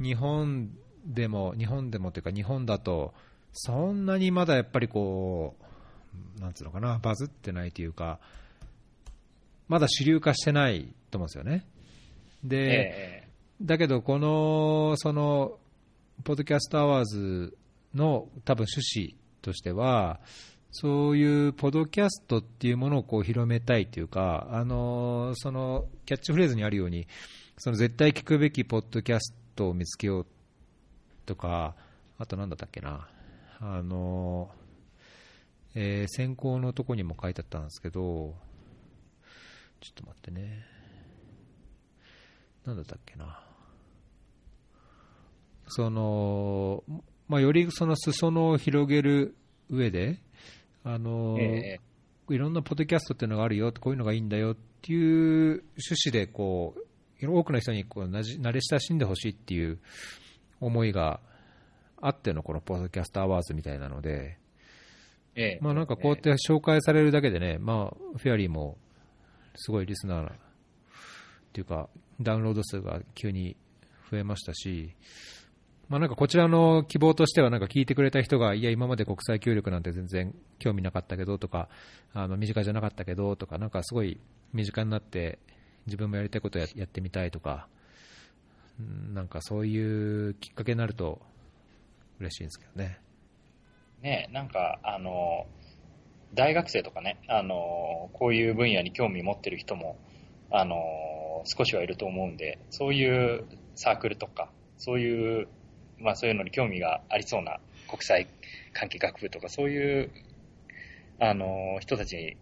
[0.00, 0.70] 日本
[1.04, 3.14] でも、日本でもっていうか、日本だと、
[3.52, 5.56] そんなにまだやっぱりこ
[6.38, 8.20] う、なんつうのかな、バズってないというか、
[9.68, 11.66] まだ主流化してないと思うんですよね。
[12.44, 13.28] で、ええ。
[13.62, 15.58] だけど、この、その、
[16.24, 17.56] ポッドキャストアワーズ
[17.94, 20.20] の多分趣旨としては、
[20.78, 27.08] そういうポドキャストっていうものをこう広めたいというか、あの、その、キャッチフレーズにあるように、
[27.56, 30.26] その絶対聞くべきポッドキャストを見つけよう
[31.24, 31.74] とか、
[32.18, 33.08] あとなんだったっけな、
[33.58, 34.50] あの、
[35.74, 38.34] えー選考のとこにも書いてあったんですけど、
[39.80, 40.66] ちょっと待ってね。
[42.66, 43.42] なんだったっけな。
[45.68, 46.84] その、
[47.28, 49.36] まあ、よりその裾野を広げる
[49.70, 50.20] 上で、
[50.86, 51.80] あの、ええ
[52.28, 56.74] いろんなポッドキャストっていうのがあるよ、こういうのがいいんだよっていう趣旨で、こ
[57.22, 59.78] う、多くの人にこう慣れ親しんでほしいっていう
[60.60, 61.20] 思いが
[62.00, 64.38] あってのこのポッドキャストアワーズみたいなので、
[65.34, 68.76] ええまあなんかこうやって紹介されるだけでね、まあフェアリーも
[69.54, 70.32] すごいリスナーっ
[71.52, 71.88] ていうか、
[72.20, 73.56] ダウンロード数が急に
[74.10, 74.94] 増えましたし、
[75.88, 81.68] まあなんかこちらの希望としては、なんか聞いてくれた人が、いや、今まで国際協力なんて全然興味なかったけどとか、
[82.12, 84.18] あの身近じゃなかったけどとか、なんかすごい
[84.52, 85.38] 身近になって、
[85.86, 87.68] 自分もやりたいことややってみたいとか、
[89.14, 91.20] なんかそういうきっかけになると
[92.18, 92.98] 嬉しいんですけどね。
[94.02, 95.46] ね、なんか、あの、
[96.34, 99.96] 大学生とかね、あの、こういう分野に興味持ってる人も、
[100.50, 100.76] あの、
[101.44, 105.48] 少しはいると思うんで、そういうサークルとか、そういう、
[105.98, 108.26] まあそういうのに興味がありそうな国際
[108.72, 110.10] 関係学部とか、そういう、
[111.18, 112.36] あの、人たち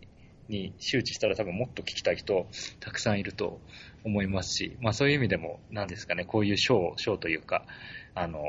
[0.49, 2.47] に周知したら多分もっと聞きたい人
[2.81, 3.61] たくさんいると
[4.05, 7.65] 思いますし、まあそういう意味でも、なんですかね、こういう賞、賞というか、
[8.15, 8.41] あの、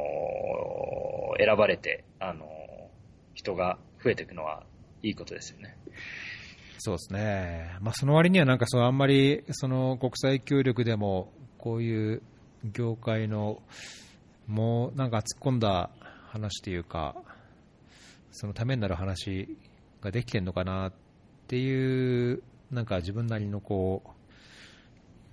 [1.37, 2.47] 選ばれて、あの、
[3.33, 4.63] 人が増えていくのは
[5.03, 5.77] いいことですよね。
[6.77, 12.21] そうですね、まあ、その割にはなんかそうあんまりその国際協力でもこういう
[12.63, 13.61] 業界の
[14.47, 15.89] もうなんか突っ込んだ
[16.27, 17.15] 話というか
[18.31, 19.57] そのためになる話
[20.01, 20.93] ができてるのかなっ
[21.47, 24.03] ていうなんか自分なりのこ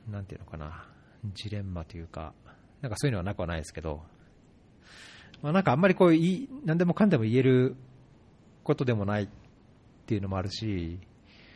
[0.08, 0.84] うなんていうのかな
[1.34, 2.32] ジレンマというか
[2.80, 4.02] なんかそういうのはなくはないですけど、
[5.42, 7.76] まあ、なんかあんまりこうい何でもかんでも言える
[8.64, 9.28] ことでもないっ
[10.06, 10.98] ていうのもあるし、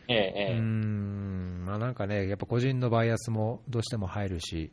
[0.07, 4.71] ええ、うーん、まあなんかね、やっぱ個人のバイアスもどうしても入るし、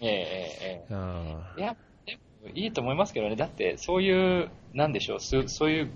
[0.00, 1.76] ええ、ええ、うんいや、
[2.06, 3.36] でもいいと思いますけどね。
[3.36, 5.90] だって、そういう、なんでしょう、そそういう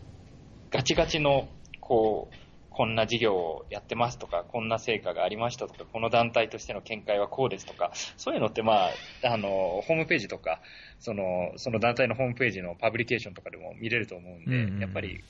[0.71, 1.49] ガチガチの、
[1.81, 2.35] こう、
[2.71, 8.91] こんな事業をやってますとか、こんな成果がありましたとか、この団体としての見解はこうですとか、そういうのって、まあ、
[9.25, 10.61] あの、ホームページとか、
[11.01, 15.25] その、その団体のホームページのパブリケーションとかでも見れると思うんで、うんうんやっぱり、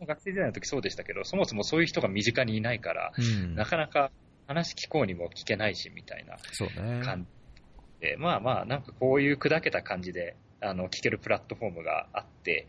[0.00, 4.10] 学生時代の時そうでしたけど、そもそもそういう人が身近にいないから、うんなかなか
[4.46, 7.02] 話聞こうにも聞けないし、みたいなそうね。
[7.04, 7.37] 感じ
[8.00, 12.66] で、まあまあ、なんかこういう砕けた感じで、あの、聞けるプラットフォームがあって、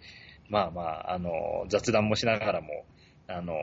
[0.49, 2.85] まあまあ、あの、雑談もしながらも、
[3.27, 3.53] あの、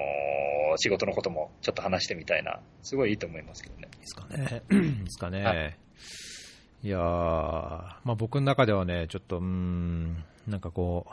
[0.76, 3.88] 仕事のこともちょっと話してみたいな、すごいいいと思いますけどね。
[4.00, 4.62] ですかね。
[5.04, 11.06] ですかね。、はいやー、まあ僕の中ではね、ちょっと、うーん、なんかこ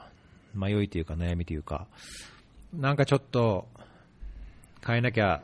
[0.55, 1.87] う、迷いというか悩みというか、
[2.73, 3.67] なんかちょっと、
[4.85, 5.41] 変えなきゃ、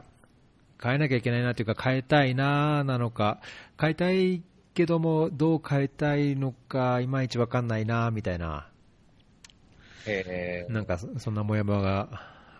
[0.81, 3.39] 変えなきゃいけないなというか、変えたいななのか、
[3.79, 4.43] 変えたい
[4.79, 8.69] けども、どう変えたいのか、いまいちわかんないなみたいな、
[10.07, 10.65] え。
[10.69, 12.07] ーなんかそそんなモヤモヤが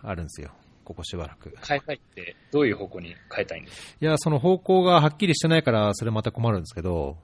[0.02, 0.50] あるんですよ、
[0.84, 1.56] ここしばらく。
[1.66, 3.96] 変えたいって、どういう方向に変えたいんですか？
[4.02, 7.16] いや、その方向がはっきりしてないから、それまた困るんですけど、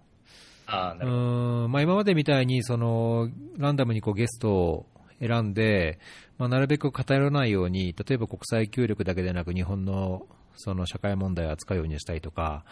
[0.66, 1.06] あど。
[1.06, 3.28] ーんまあ、今までみたいにその
[3.58, 4.86] ランダムにこうゲストを
[5.20, 5.98] 選んで、
[6.38, 12.64] まあ、なるべく偏らないように、例えば国際協力だけでなく、日本のその社会問題を扱うようにしたりとか、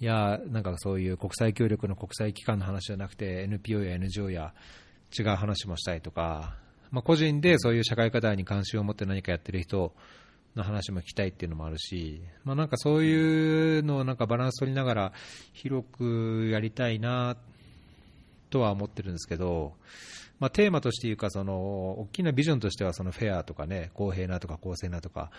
[0.00, 4.52] いや、なんかそういう国際協力の国際機関の話じゃなくて、NPO や NGO や
[5.18, 6.56] 違う話もしたりとか、
[6.90, 9.92] まあ、個人でそういう社会課題に関心を持って何かやってる人
[10.54, 15.12] の話も聞きたいっていうのもあるし、まあ、なんかそういうのをなんかバランス取りながら
[15.52, 17.36] 広くやりたいな
[18.50, 19.74] とは思ってるんですけど、
[20.38, 21.54] まあ、テーマとしていうかその
[22.00, 25.30] 大きなビジョンとしてはそのフェアとかね公平なとか公正なとか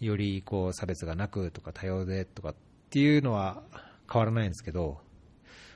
[0.00, 2.54] よりこう差別がなくとか多様でとかっ
[2.90, 3.62] ていうのは
[4.10, 4.98] 変わらないんですけど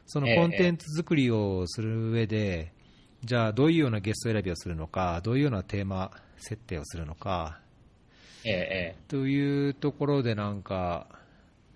[0.06, 2.72] そのええコンテンツ作りをする上で、
[3.22, 7.60] じゃあどういうようなゲスト選びをするのかどういうようなテーマ設定をするのか
[8.44, 11.06] えええというところでなんか、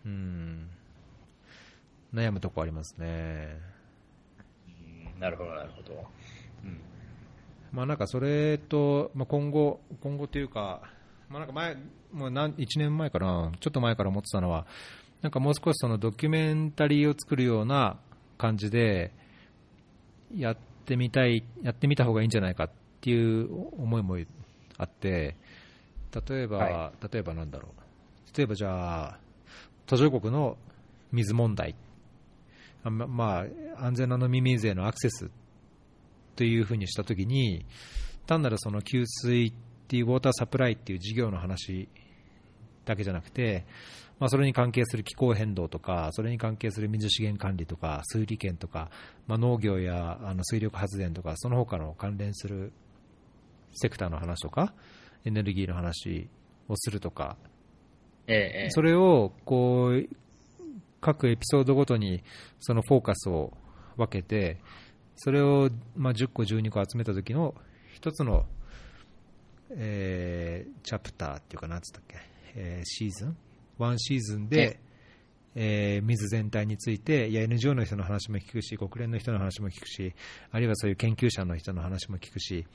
[0.07, 0.71] うん、
[2.15, 3.59] 悩むところありますね。
[5.19, 6.07] なるほど、なるほど。
[6.65, 6.81] うん
[7.73, 10.83] まあ、なんかそれと、まあ、今後、今後というか、
[11.31, 11.77] まあ、なんか前、
[12.13, 14.67] もう何1年前かな、ちょっと前から思ってたのは、
[15.23, 17.97] なんかもう少しそのドキュメンタリーを作るような
[18.39, 19.13] 感じで、
[20.37, 22.71] やってみたい、やってみた方がいいんじゃないかっ
[23.01, 23.49] ていう
[23.79, 24.19] 思いも
[24.79, 25.37] あって、
[26.29, 29.19] 例えば、は例えばなんだろう、例えばじゃあ、
[29.87, 30.57] 途上国の
[31.13, 31.77] 水問題、
[32.83, 33.45] あまま
[33.79, 35.31] あ、安全な飲み水へのアクセス
[36.35, 37.65] というふうにしたときに、
[38.27, 39.53] 単なるその給水っ
[39.87, 41.89] ていうウォーターサプライっていう事業の話
[42.85, 43.65] だけじゃなくて、
[44.19, 48.91] まあ、それに関係する気候変動とか、それに関係する水資源管理とか、水利権とか、
[49.27, 52.73] まあ、農業やあの水力発電とか、その他の関連する
[53.73, 54.75] セクターの話とか、
[55.25, 56.29] エネルギーの話
[56.69, 57.37] をするとか、
[58.27, 58.71] ええええ。
[58.71, 60.09] それをこう
[61.01, 62.23] 各エピソードごとに
[62.61, 63.53] そのフォーカスを
[63.97, 64.59] 分けて、
[65.17, 67.55] それをまあ10個、12個集めた時の
[67.93, 68.47] 一つの、
[69.71, 72.17] えーチャプターっていうか、なんつったっけ、
[72.55, 73.37] えーシーズン、
[73.79, 74.81] ワンシーズンで、
[75.55, 80.15] えー水全体について、いや NGO の人の話も聞くし、国連の人の話も聞くし、
[80.51, 82.67] あるいはそういう研究者の人の話も聞くし、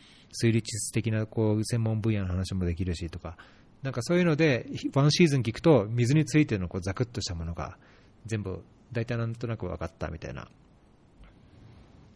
[0.42, 3.38] 推理地質的なこう専門分野の話もできるしとか、
[3.84, 7.78] なんかそういうので、ワンシーズン聞くと、水についてのこうザクッとしたものが
[8.26, 10.48] 全部、大体なんとなく分かったみたいな、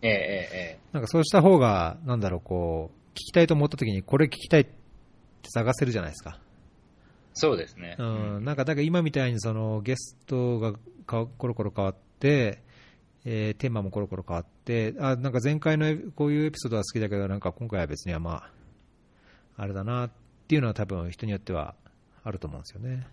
[0.01, 0.79] えええええ。
[0.93, 4.71] なんかそうした方が、なんだろう、こう、聞きたいと思った時に、これ聞きたいって
[5.49, 6.39] 探せるじゃないですか。
[7.33, 7.95] そうですね。
[7.97, 10.73] うん、なんか、だから今みたいにそのゲストが
[11.05, 12.61] かコロコロ変わって、
[13.23, 18.51] えーテーマもコロコロ変わって、あ、なんか前回のこういうエピソードは好きだけど、なんか今回は別にはまあ、
[19.57, 20.11] あれだなっ
[20.47, 21.75] ていうのは多分人によっては
[22.23, 23.07] あると思うんですよね。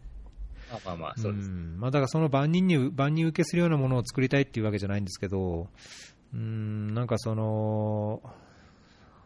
[0.70, 1.48] まあまあまあ、そうです。
[1.48, 5.68] んまあ、だからその万人に万人受けするようなものを作りたいっていうわけじゃないんですけど、
[6.34, 8.20] うんなんかその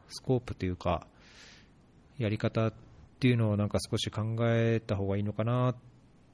[0.09, 1.07] スコープというか、
[2.19, 2.73] やり方
[3.23, 5.77] っっていうのをなんか少し考えた方がいいのかなっ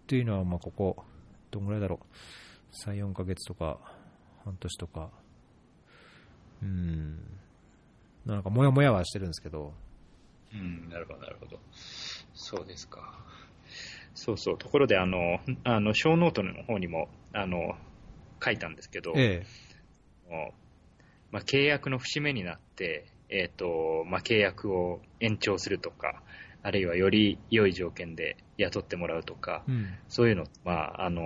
[0.07, 0.97] ていうのは、まあここ、
[1.51, 3.79] どんぐらいだろう、3、4ヶ月とか、
[4.43, 5.11] 半年とか、
[6.63, 7.19] うん、
[8.25, 9.75] なんかもやもやはしてるんですけど、
[10.55, 11.59] うん、なるほど、なるほど。
[12.33, 13.19] そうですか。
[14.15, 14.59] そうそう。
[14.59, 17.77] ところで、あの、あの、小ノートの方にも、あの、
[18.43, 19.45] 書いたんですけど、え
[20.31, 26.23] もうまあ、契約の節目になって、えっ、と、まあ、契約を延長するとか、
[26.63, 31.23] あるいはより良い条件で雇ってもらうとか、え、うん、そういうの、まあ、あの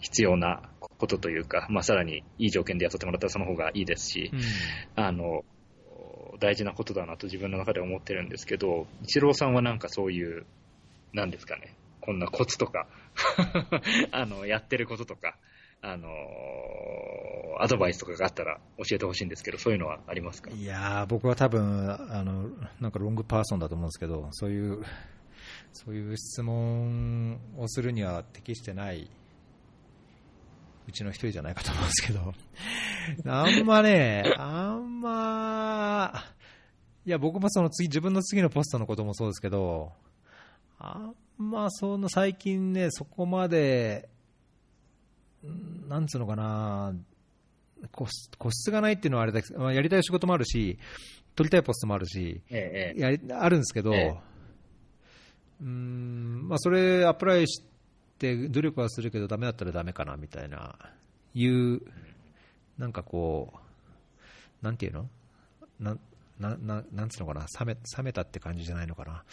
[0.00, 0.62] 必要な
[0.98, 4.40] ことというか、まあ、さらにいい条件で雇ってもらったらその方がいいですし、うん。
[5.02, 5.44] あの、
[6.40, 10.44] 大事なことだなと自分の中で思ってるんですけど、一郎さんはなんかそういう、
[11.12, 12.86] なんですかね、こんなコツとか、
[14.12, 15.36] あの、やってることとか、
[15.86, 16.08] あの、
[17.60, 20.50] アドバイスとかがあったら教えてほしいんですけど、そういうのはありますか？
[20.50, 22.48] いや、僕は多分あの
[22.80, 24.82] なんかロングパーソンだと思うんですけど、そういう
[25.72, 29.08] そういう質問をするには適してない
[30.88, 32.34] うちの一人じゃないかと思うんですけど、
[33.30, 36.12] あんまね、あんま、
[37.06, 39.92] いや、僕もその次、自分の次のポストのこともそうですけど、
[40.78, 44.08] あんまその最近ね、そこまで、
[45.88, 46.94] なんつうのかな、
[47.92, 48.06] 個
[48.50, 50.78] 室がないっていうのはあれだけど、まあやりたい仕事もあるし、
[51.36, 53.00] 取りたいポストもあるし、ええ、ええ。
[53.00, 54.10] やりあるんですけど、ええ。
[55.62, 57.62] うーんまあ、それアプライし
[58.18, 60.78] て努力はするけど、ダメだったらダメかなみたいな、
[61.34, 61.80] いう、
[62.78, 65.08] なんかこう、なんていうの？
[65.80, 66.00] なん
[66.38, 69.24] なななんつうのかな冷め、冷めたって感じじゃないのかな。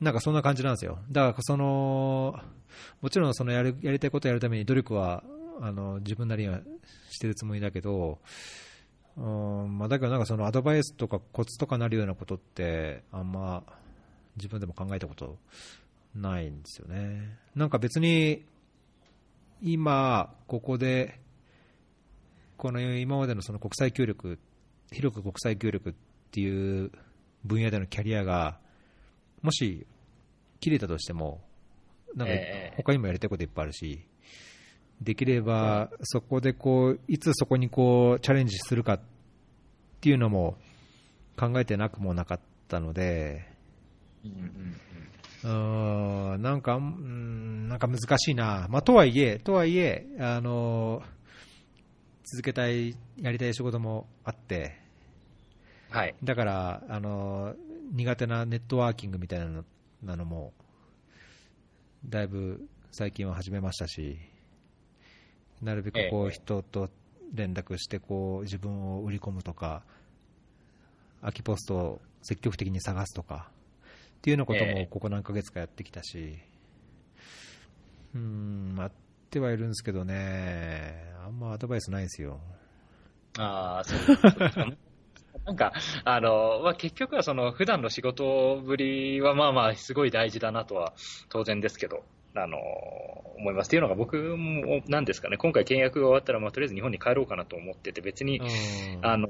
[0.00, 0.98] なんかそんな感じなんですよ。
[1.10, 2.38] だからその、
[3.00, 5.22] もちろんそのやるやりたいことをやるために努力は
[5.60, 6.60] あの自分なりには
[7.10, 8.18] してるつもりだけど、
[9.16, 13.62] うんまあ、だけどなんかそのアドバイスとかコツとかなるようなことってあんま
[14.36, 15.38] 自分でも考えたこと
[16.14, 17.38] ないんですよね。
[17.54, 18.44] なんか別に
[19.62, 21.18] 今ここで
[22.58, 24.38] この今までのその国際協力
[24.92, 25.94] 広く国際協力っ
[26.30, 26.90] ていう
[27.44, 28.58] 分野でのキャリアが
[29.42, 29.86] もし
[30.60, 31.40] 切れたとしても
[32.14, 34.00] なんかええ他にもやりたいこといっぱいあるし、
[35.00, 39.00] できればそこでこういつそこにこうチャレンジするかっ
[40.00, 40.56] ていうのも
[41.38, 43.46] 考えてなくもなかったので、
[45.44, 51.02] うんなんか、うんなんか難しいな、まあ、とはいえ、とはいえ、あの
[52.24, 54.80] 続けたい、やりたい仕事もあって、
[55.90, 56.14] うんはい。
[56.24, 57.54] だから、あの
[57.92, 59.64] 苦手なネットワーキングみたいなの
[60.02, 60.52] なのも、
[62.04, 64.18] だいぶ最近は始めましたし、
[65.62, 66.90] なるべくこええう人と
[67.32, 69.82] 連絡してこう自分を売り込むとか、
[71.20, 73.50] 空きポストを積極的に探すとか
[74.18, 76.38] っていうようなことええもここ何ヶ月かやってきたし、
[78.14, 78.92] うーん、やっ
[79.30, 82.40] てはいるんですけどね、あんまアドバイスないですよ。
[83.38, 84.06] ああ、そうで
[84.52, 84.76] すね。
[85.46, 85.72] なんか、
[86.04, 90.92] あの、まあ、結局はその、普段の仕事ぶりはまあまあ、すごい大事だなとは、
[91.28, 92.02] 当然ですけど、
[92.34, 92.58] あの、
[93.38, 93.68] 思います。
[93.68, 99.28] っていうのが僕も、なんですかね、今回契約が終わったら、まあ、とりあえず日本に帰ろうかなと思ってて、別に、うんあの、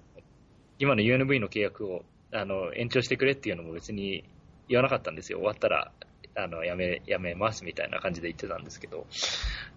[0.79, 2.03] 今の UNV の契約を、
[2.33, 4.25] あの、延長してくれっていうのも別に
[4.69, 5.39] 言わなかったんですよ。
[5.39, 5.93] 終わったら、
[6.35, 9.07] あの、やめ、やめますみたいな感じで言ってたんですけど。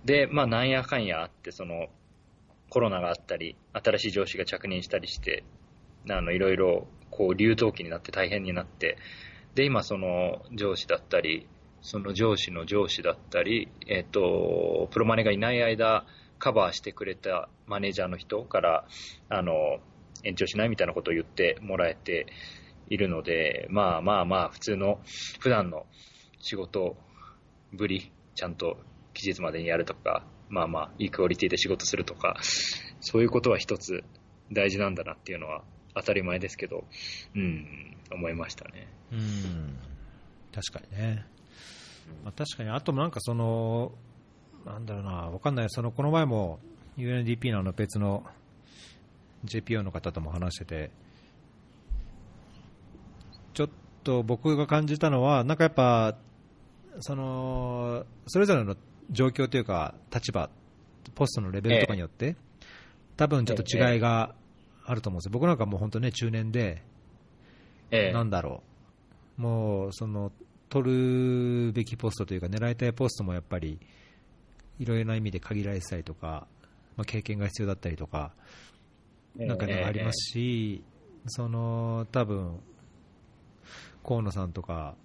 [0.06, 1.88] で、まあ、なんやかんやあって、その、
[2.70, 5.44] コロナがあったり、新しい上司が着任したりして、
[6.10, 8.98] あの、いろいろ、こう、流動期になって大変になって、
[9.56, 11.48] で、今、その、上司だったり、
[11.82, 16.06] その上司の上司だったり、えっ、と、プロマネがいない間、
[16.38, 18.86] カバーしてくれたマネージャーの人から、
[19.30, 19.80] あの、
[20.24, 22.28] 延長しないみたいなことを言ってもらえて
[22.90, 25.00] いるので、まあまあまあ、普通の、
[25.40, 25.86] 普段の
[26.40, 26.96] 仕事
[27.74, 28.78] ぶり、ちゃんと
[29.14, 32.38] 期日までにやるとか、まあまあ、いいクオリティで仕事するとか、
[33.02, 34.04] そういうことは一つ
[34.52, 35.64] 大事なんだなっていうのは
[36.00, 36.86] 当たり前ですけど、
[37.36, 38.88] うん、思いましたね。
[39.12, 39.78] うん。
[40.54, 41.26] 確かにね、
[42.24, 43.92] まあ、確かに、あとなんかその、
[44.66, 46.60] なんだろうな、わかんない、そのこの前も
[46.98, 48.26] UNDP のあの別の
[49.46, 50.92] JPO の方とも話してて、
[53.54, 53.70] ちょっ
[54.04, 56.18] と僕が感じたのは、なんかやっぱ、
[57.02, 58.76] そのそれぞれの
[59.12, 60.50] 状況というか、立場、
[61.16, 62.36] ポストのレベルとかによって、
[63.16, 64.36] 多分ちょっと違いが
[64.90, 66.82] あると思うんですよ、僕なんかもう本当ね、中年で、
[67.92, 68.12] ええ。
[68.12, 68.64] なんだろ
[69.38, 70.32] う、もうその
[70.70, 73.80] 取るべきポストというか、狙いたいポストもやっぱり
[74.80, 76.48] いろいろな意味で限られてたりとか、
[76.98, 78.34] まあ、経験が必要だったりとか、
[79.36, 80.84] なんかね、ええありますし、
[81.28, 82.60] その多分
[84.04, 84.96] 河野さんとか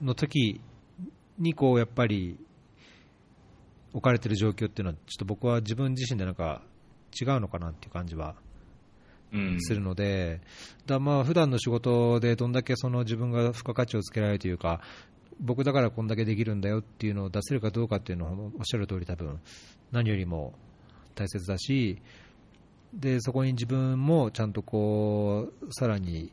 [0.00, 0.60] の時
[1.36, 2.38] にこうやっぱり
[3.92, 6.62] 置かれてる状況っていうのは、ちょっと僕は自分自身でなんか
[7.20, 8.47] 違うのかなっていう感じはうん
[9.60, 10.40] するので、
[10.86, 14.80] だまあ普段の仕事でどんだけその自分が付加価値をつけられるというか、
[15.40, 19.40] 僕だからこんだけできるんだよっていうのを出せるかどうかっていうのは、おっしゃる通り、多分
[19.92, 20.54] 何よりも
[21.14, 22.00] 大切だし、
[22.92, 26.32] でそこに自分もちゃんとこうさらに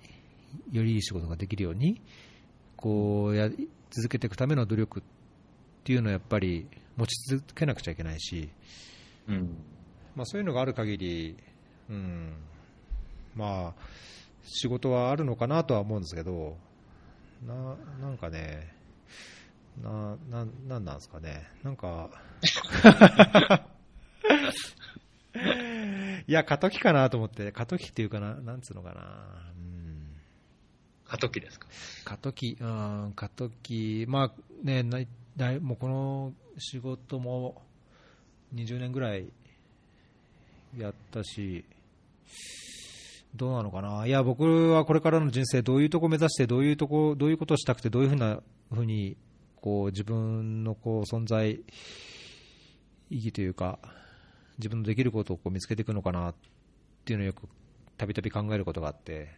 [0.72, 2.02] よりいい仕事ができるように
[2.78, 5.04] こうやり続けていくための努力っ
[5.84, 6.68] ていうのはやっぱり
[6.98, 8.50] 持ち続けなくちゃいけないし、
[9.28, 9.58] うん。
[10.16, 11.38] まあ、そういうのがある限り、
[11.89, 12.34] うん、
[13.36, 13.82] まあ、
[14.46, 16.58] 仕事はあるのかなとは思うんですけど、
[17.46, 18.74] ななんかね、
[19.82, 22.10] な、ななんなんですかね、なんか、
[26.28, 29.02] いや、過渡期かなと思って、過渡期っていうかな、なんつうのかな、
[29.58, 30.16] うん、
[31.06, 31.68] 過渡期ですか？
[32.06, 34.32] 過渡期、うん、過渡期、まあ
[34.64, 37.62] ね、ないないもうこの仕事も
[38.54, 39.28] 20年ぐらい
[40.78, 41.66] やったし、
[43.36, 49.18] どうなのかな、いや、僕はこれからの人生、どういうとこ目指して、どういうとこ、どういうことをしたくて、どういうふうなふうに、
[49.62, 51.60] こう自分のこう存在
[53.10, 53.80] 意義というか、
[54.58, 56.36] 自分のできることをこう見つけていくのかなっ
[57.04, 57.48] ていうのをよく
[57.98, 59.30] たびたび考えることがあって。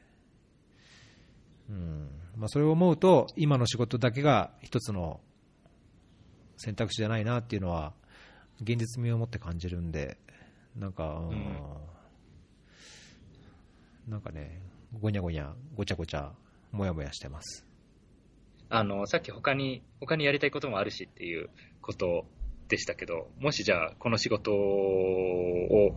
[1.70, 2.10] うん。
[2.38, 5.20] まあ、それを思うと、今の仕事だけが一つの
[6.58, 7.94] 選択肢じゃないなっていうのは、
[8.62, 10.18] 現実味を持って感じるんで、
[10.76, 11.58] なんか、うん。
[14.08, 14.62] なんかね、
[15.02, 16.32] ごにゃごにゃ、ごちゃごちゃ、
[16.72, 17.66] もやもやしてます。
[18.70, 21.50] あの、さっき他に、他にやりたいこともあるしっていう
[21.82, 22.26] こと
[22.70, 25.96] でしたけど、もしじゃあ、この仕事を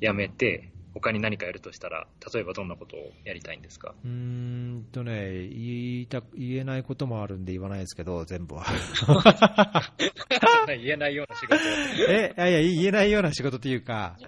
[0.00, 3.94] 辞めて、他に何かやるとしたら、例えばどんなことをやりたいんですか？
[4.04, 8.66] うーんとね、言いた言えないこともあるんで言わないですけど、全部は。
[10.68, 11.58] 言えないような仕事を。
[12.12, 14.18] え、いやいや、言えないような仕事というか、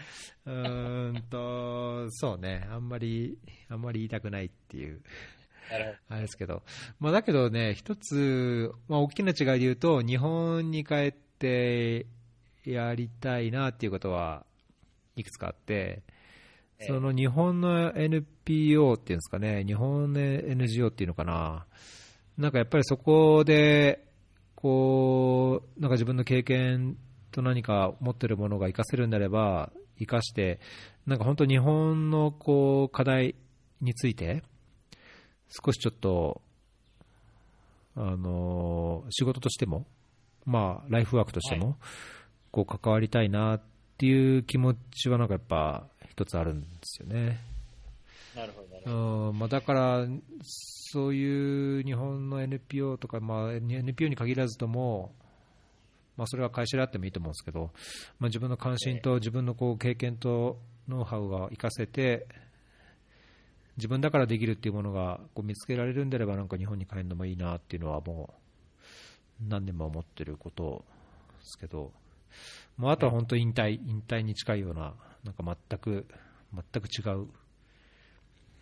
[0.47, 3.39] うーんと、そうね、あんまり、
[3.69, 5.01] あんまり言いたくないっていう。
[6.09, 6.63] あれですけど、
[7.01, 12.07] まあ、だけどね、一つ、まあ、大きな違いで言うと、日本に帰って
[12.65, 14.45] やりたいなっていうことは
[15.17, 16.03] いくつかあって、
[16.79, 16.87] ええ。
[16.87, 21.67] その日本の NPO っていうんですかね、日本の NGO っていうのかな、
[22.37, 24.05] なんかやっぱりそこで、
[24.55, 26.97] こう、なんか自分の経験
[27.31, 30.61] と何か持ってるものが活かせるんであれば、活かして、
[31.07, 33.35] なんか本当日本のこう課題
[33.81, 34.43] について、
[35.49, 36.41] 少しちょっと、
[37.97, 39.87] あの仕事としても、
[40.45, 41.77] まあ、ライフワークとしても、
[42.51, 43.61] こう関わりたいなっ
[43.99, 47.41] ていう気持ちはなんかやっぱ一つあるんですよね。
[48.35, 50.07] なるほど、なるほうんまあ、だから、
[50.43, 55.15] そういう日本の NPO とか、まあ、NPO に限らずとも、
[56.17, 57.71] まあ、それは会社であってもいいと思うんですけど、
[58.19, 62.27] まあ、自分の関心と自分のこう経験とノウハウが活かせて、
[63.77, 68.35] 自分だからできるっていうものがこう見つけられるんであれば、なんか日本に帰るのもいいなっていうのは、も
[69.41, 70.85] う何年も思ってること
[71.41, 71.93] ですけど、
[72.77, 74.95] まあ、あとは本当、引退、引退に近いような、
[75.25, 76.07] なんか全く、
[76.53, 77.29] 全く違う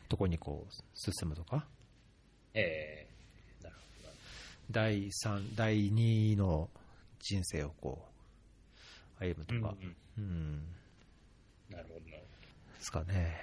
[0.09, 1.67] とこにこう進むとか、
[2.55, 2.61] ど。
[2.61, 3.13] えー。
[4.71, 6.71] 第3、第2の
[7.23, 8.05] 人生をこ
[9.21, 9.75] う歩むとか、
[10.19, 10.63] うんうん、
[11.71, 12.01] なるほど。
[12.01, 12.21] で
[12.81, 13.37] すかね。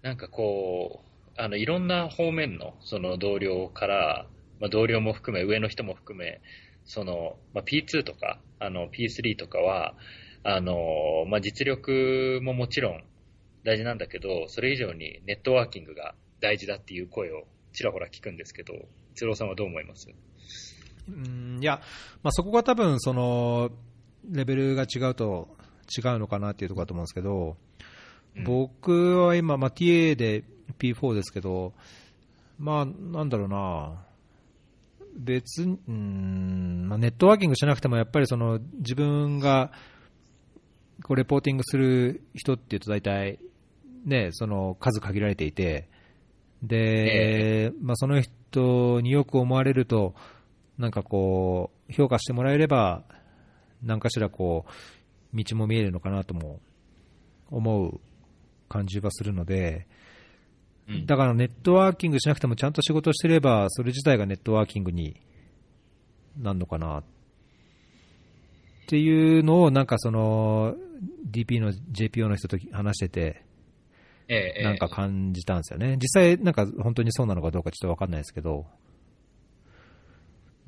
[0.00, 4.26] なんかこう、あの、いろんな方面の、その同僚から、
[4.58, 6.40] まあ、同僚も含め、上の人も含め、
[6.86, 9.94] その、まあ、P2 とか、あの、P3 とかは、
[10.44, 13.04] あの、まあ、実力ももちろん
[13.64, 17.44] 大事なんだけど、それ以上にネットワーキングが大事だっていう声を
[17.74, 18.74] ちらほら聞くんですけど、
[19.14, 20.08] 一郎さんはどう思います？
[21.08, 21.80] うんいや、
[22.22, 23.70] まあ、そこが多分その
[24.30, 25.48] レベルが違うと
[25.96, 27.56] 違うのかなっていうところだと思うんですけど、
[28.36, 28.44] うん。
[28.44, 30.44] 僕は今、まあ、TA で
[30.78, 31.72] P4 ですけど、
[32.58, 34.04] まあ、なんだろうな、
[35.16, 39.72] 別に、うんまあ、ネットワーキングしなくても、やっぱりその自分が
[41.02, 43.38] こうレポーティングする人っていうと、大体、
[44.04, 45.88] ね、その数限られていて、
[46.62, 50.14] で、まあ、その人によく思われると、
[50.78, 53.04] なんかこう、評価してもらえれば、
[53.82, 54.66] 何かしらこ
[55.32, 56.60] う、道も見えるのかなとも
[57.50, 58.00] 思う
[58.68, 59.86] 感じはするので、
[60.88, 61.06] うん。
[61.06, 65.20] だからネットワーキングしなくてもちゃんと仕事してれば、それ自体がネットワーキングに
[66.36, 67.04] なるのかなっ
[68.86, 70.74] ていうのを、なんかその
[71.30, 73.44] DP の JPO の人と話してて、
[74.28, 74.62] ええ。
[74.64, 75.96] なんか感じたんですよね。
[75.98, 78.66] 実際、なんか本当にそうなのかどうかちょっとわかんないですけど、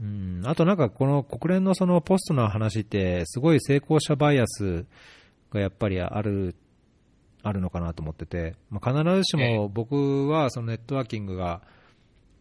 [0.01, 4.84] うん、あとなんかこの国連のそのポストの話って、すごい成功者バイアス
[5.51, 6.55] がやっぱりある、
[7.42, 11.62] あるのかなと思ってて、まあ、必ずしえも僕はそのネットワーキングが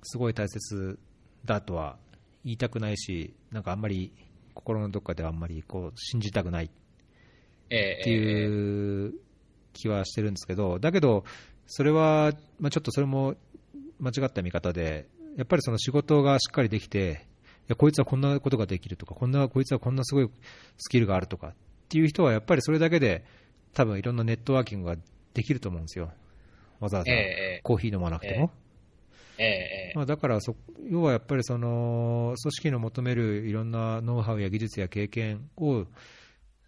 [0.03, 0.99] すごい大切
[1.45, 1.97] だとは
[2.43, 4.11] 言いたくないし、なんかあんまり
[4.53, 6.71] 心のどっかではあんまりこう信じたくない
[7.69, 9.13] ええっていう
[9.73, 11.23] 気はしてるんですけど、だけど、
[11.67, 13.35] それは、まあ、ちょっとそれも
[13.99, 17.34] 間違った見方で、やっぱりその仕事がしっかりできて、い
[17.67, 20.29] やこいつはこんなことができるとか、こんなこいつはこんなすごい
[20.77, 21.53] スキルがあるとかっ
[21.89, 23.25] ていう人は、やっぱりそれだけで、
[23.73, 24.95] 多分いろんなネットワーキングが
[25.33, 26.11] できると思うんですよ、
[26.79, 27.11] わざわざ。
[27.11, 27.61] ええ。
[27.63, 28.51] コーヒー飲まなくても。
[29.37, 29.93] ええええ。
[29.95, 30.55] まあ、だからそ、
[30.89, 35.85] 要はやっぱりその組織の求めるいろんなノウハウや技術や経験を、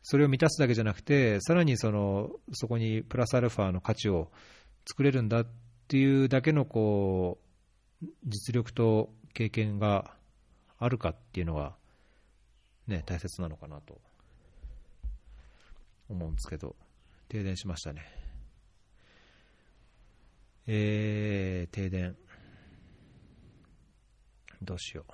[0.01, 4.31] それを満たすだけじゃなくて、さらにそのそこにプラスアルファの価値を
[4.85, 5.47] 作れるんだっ
[5.87, 7.39] ていうだけのこ
[8.01, 10.13] う実力と経験が
[10.79, 11.75] あるかっていうのが、
[12.87, 13.99] ね、大切なのかなと
[16.09, 16.75] 思うんですけど、
[17.29, 18.05] 停電しましたね。
[20.67, 22.15] えー、停電。
[24.61, 25.13] どうしよう。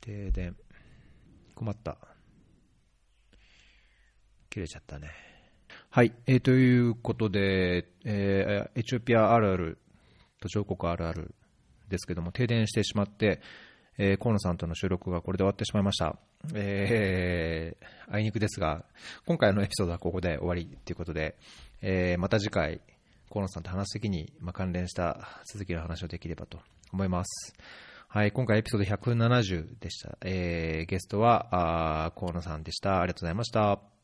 [0.00, 0.56] 停電。
[1.54, 1.96] 困った。
[4.50, 5.10] 切れちゃったね。
[5.90, 9.78] はい、えーということで、えーエチオピアあるある、
[10.40, 11.34] 途上国あるある
[11.92, 13.40] ですけども、停電してしまって、
[13.98, 16.16] えー河野さんとの収録がこれで終わってしまいました。
[16.54, 18.84] えーあいにくですが、
[19.26, 21.36] 今回のエピソードはここで終わりということで、
[21.82, 22.80] えーまた次回、
[23.30, 26.58] 河野さんと話すときに、まあ、関連した続きの話をできればと
[26.92, 27.54] 思います。
[28.08, 30.18] はい、今回エピソード170でした。
[30.22, 33.00] えーゲストはあ河野さんでした。
[33.00, 34.01] ありがとうございました。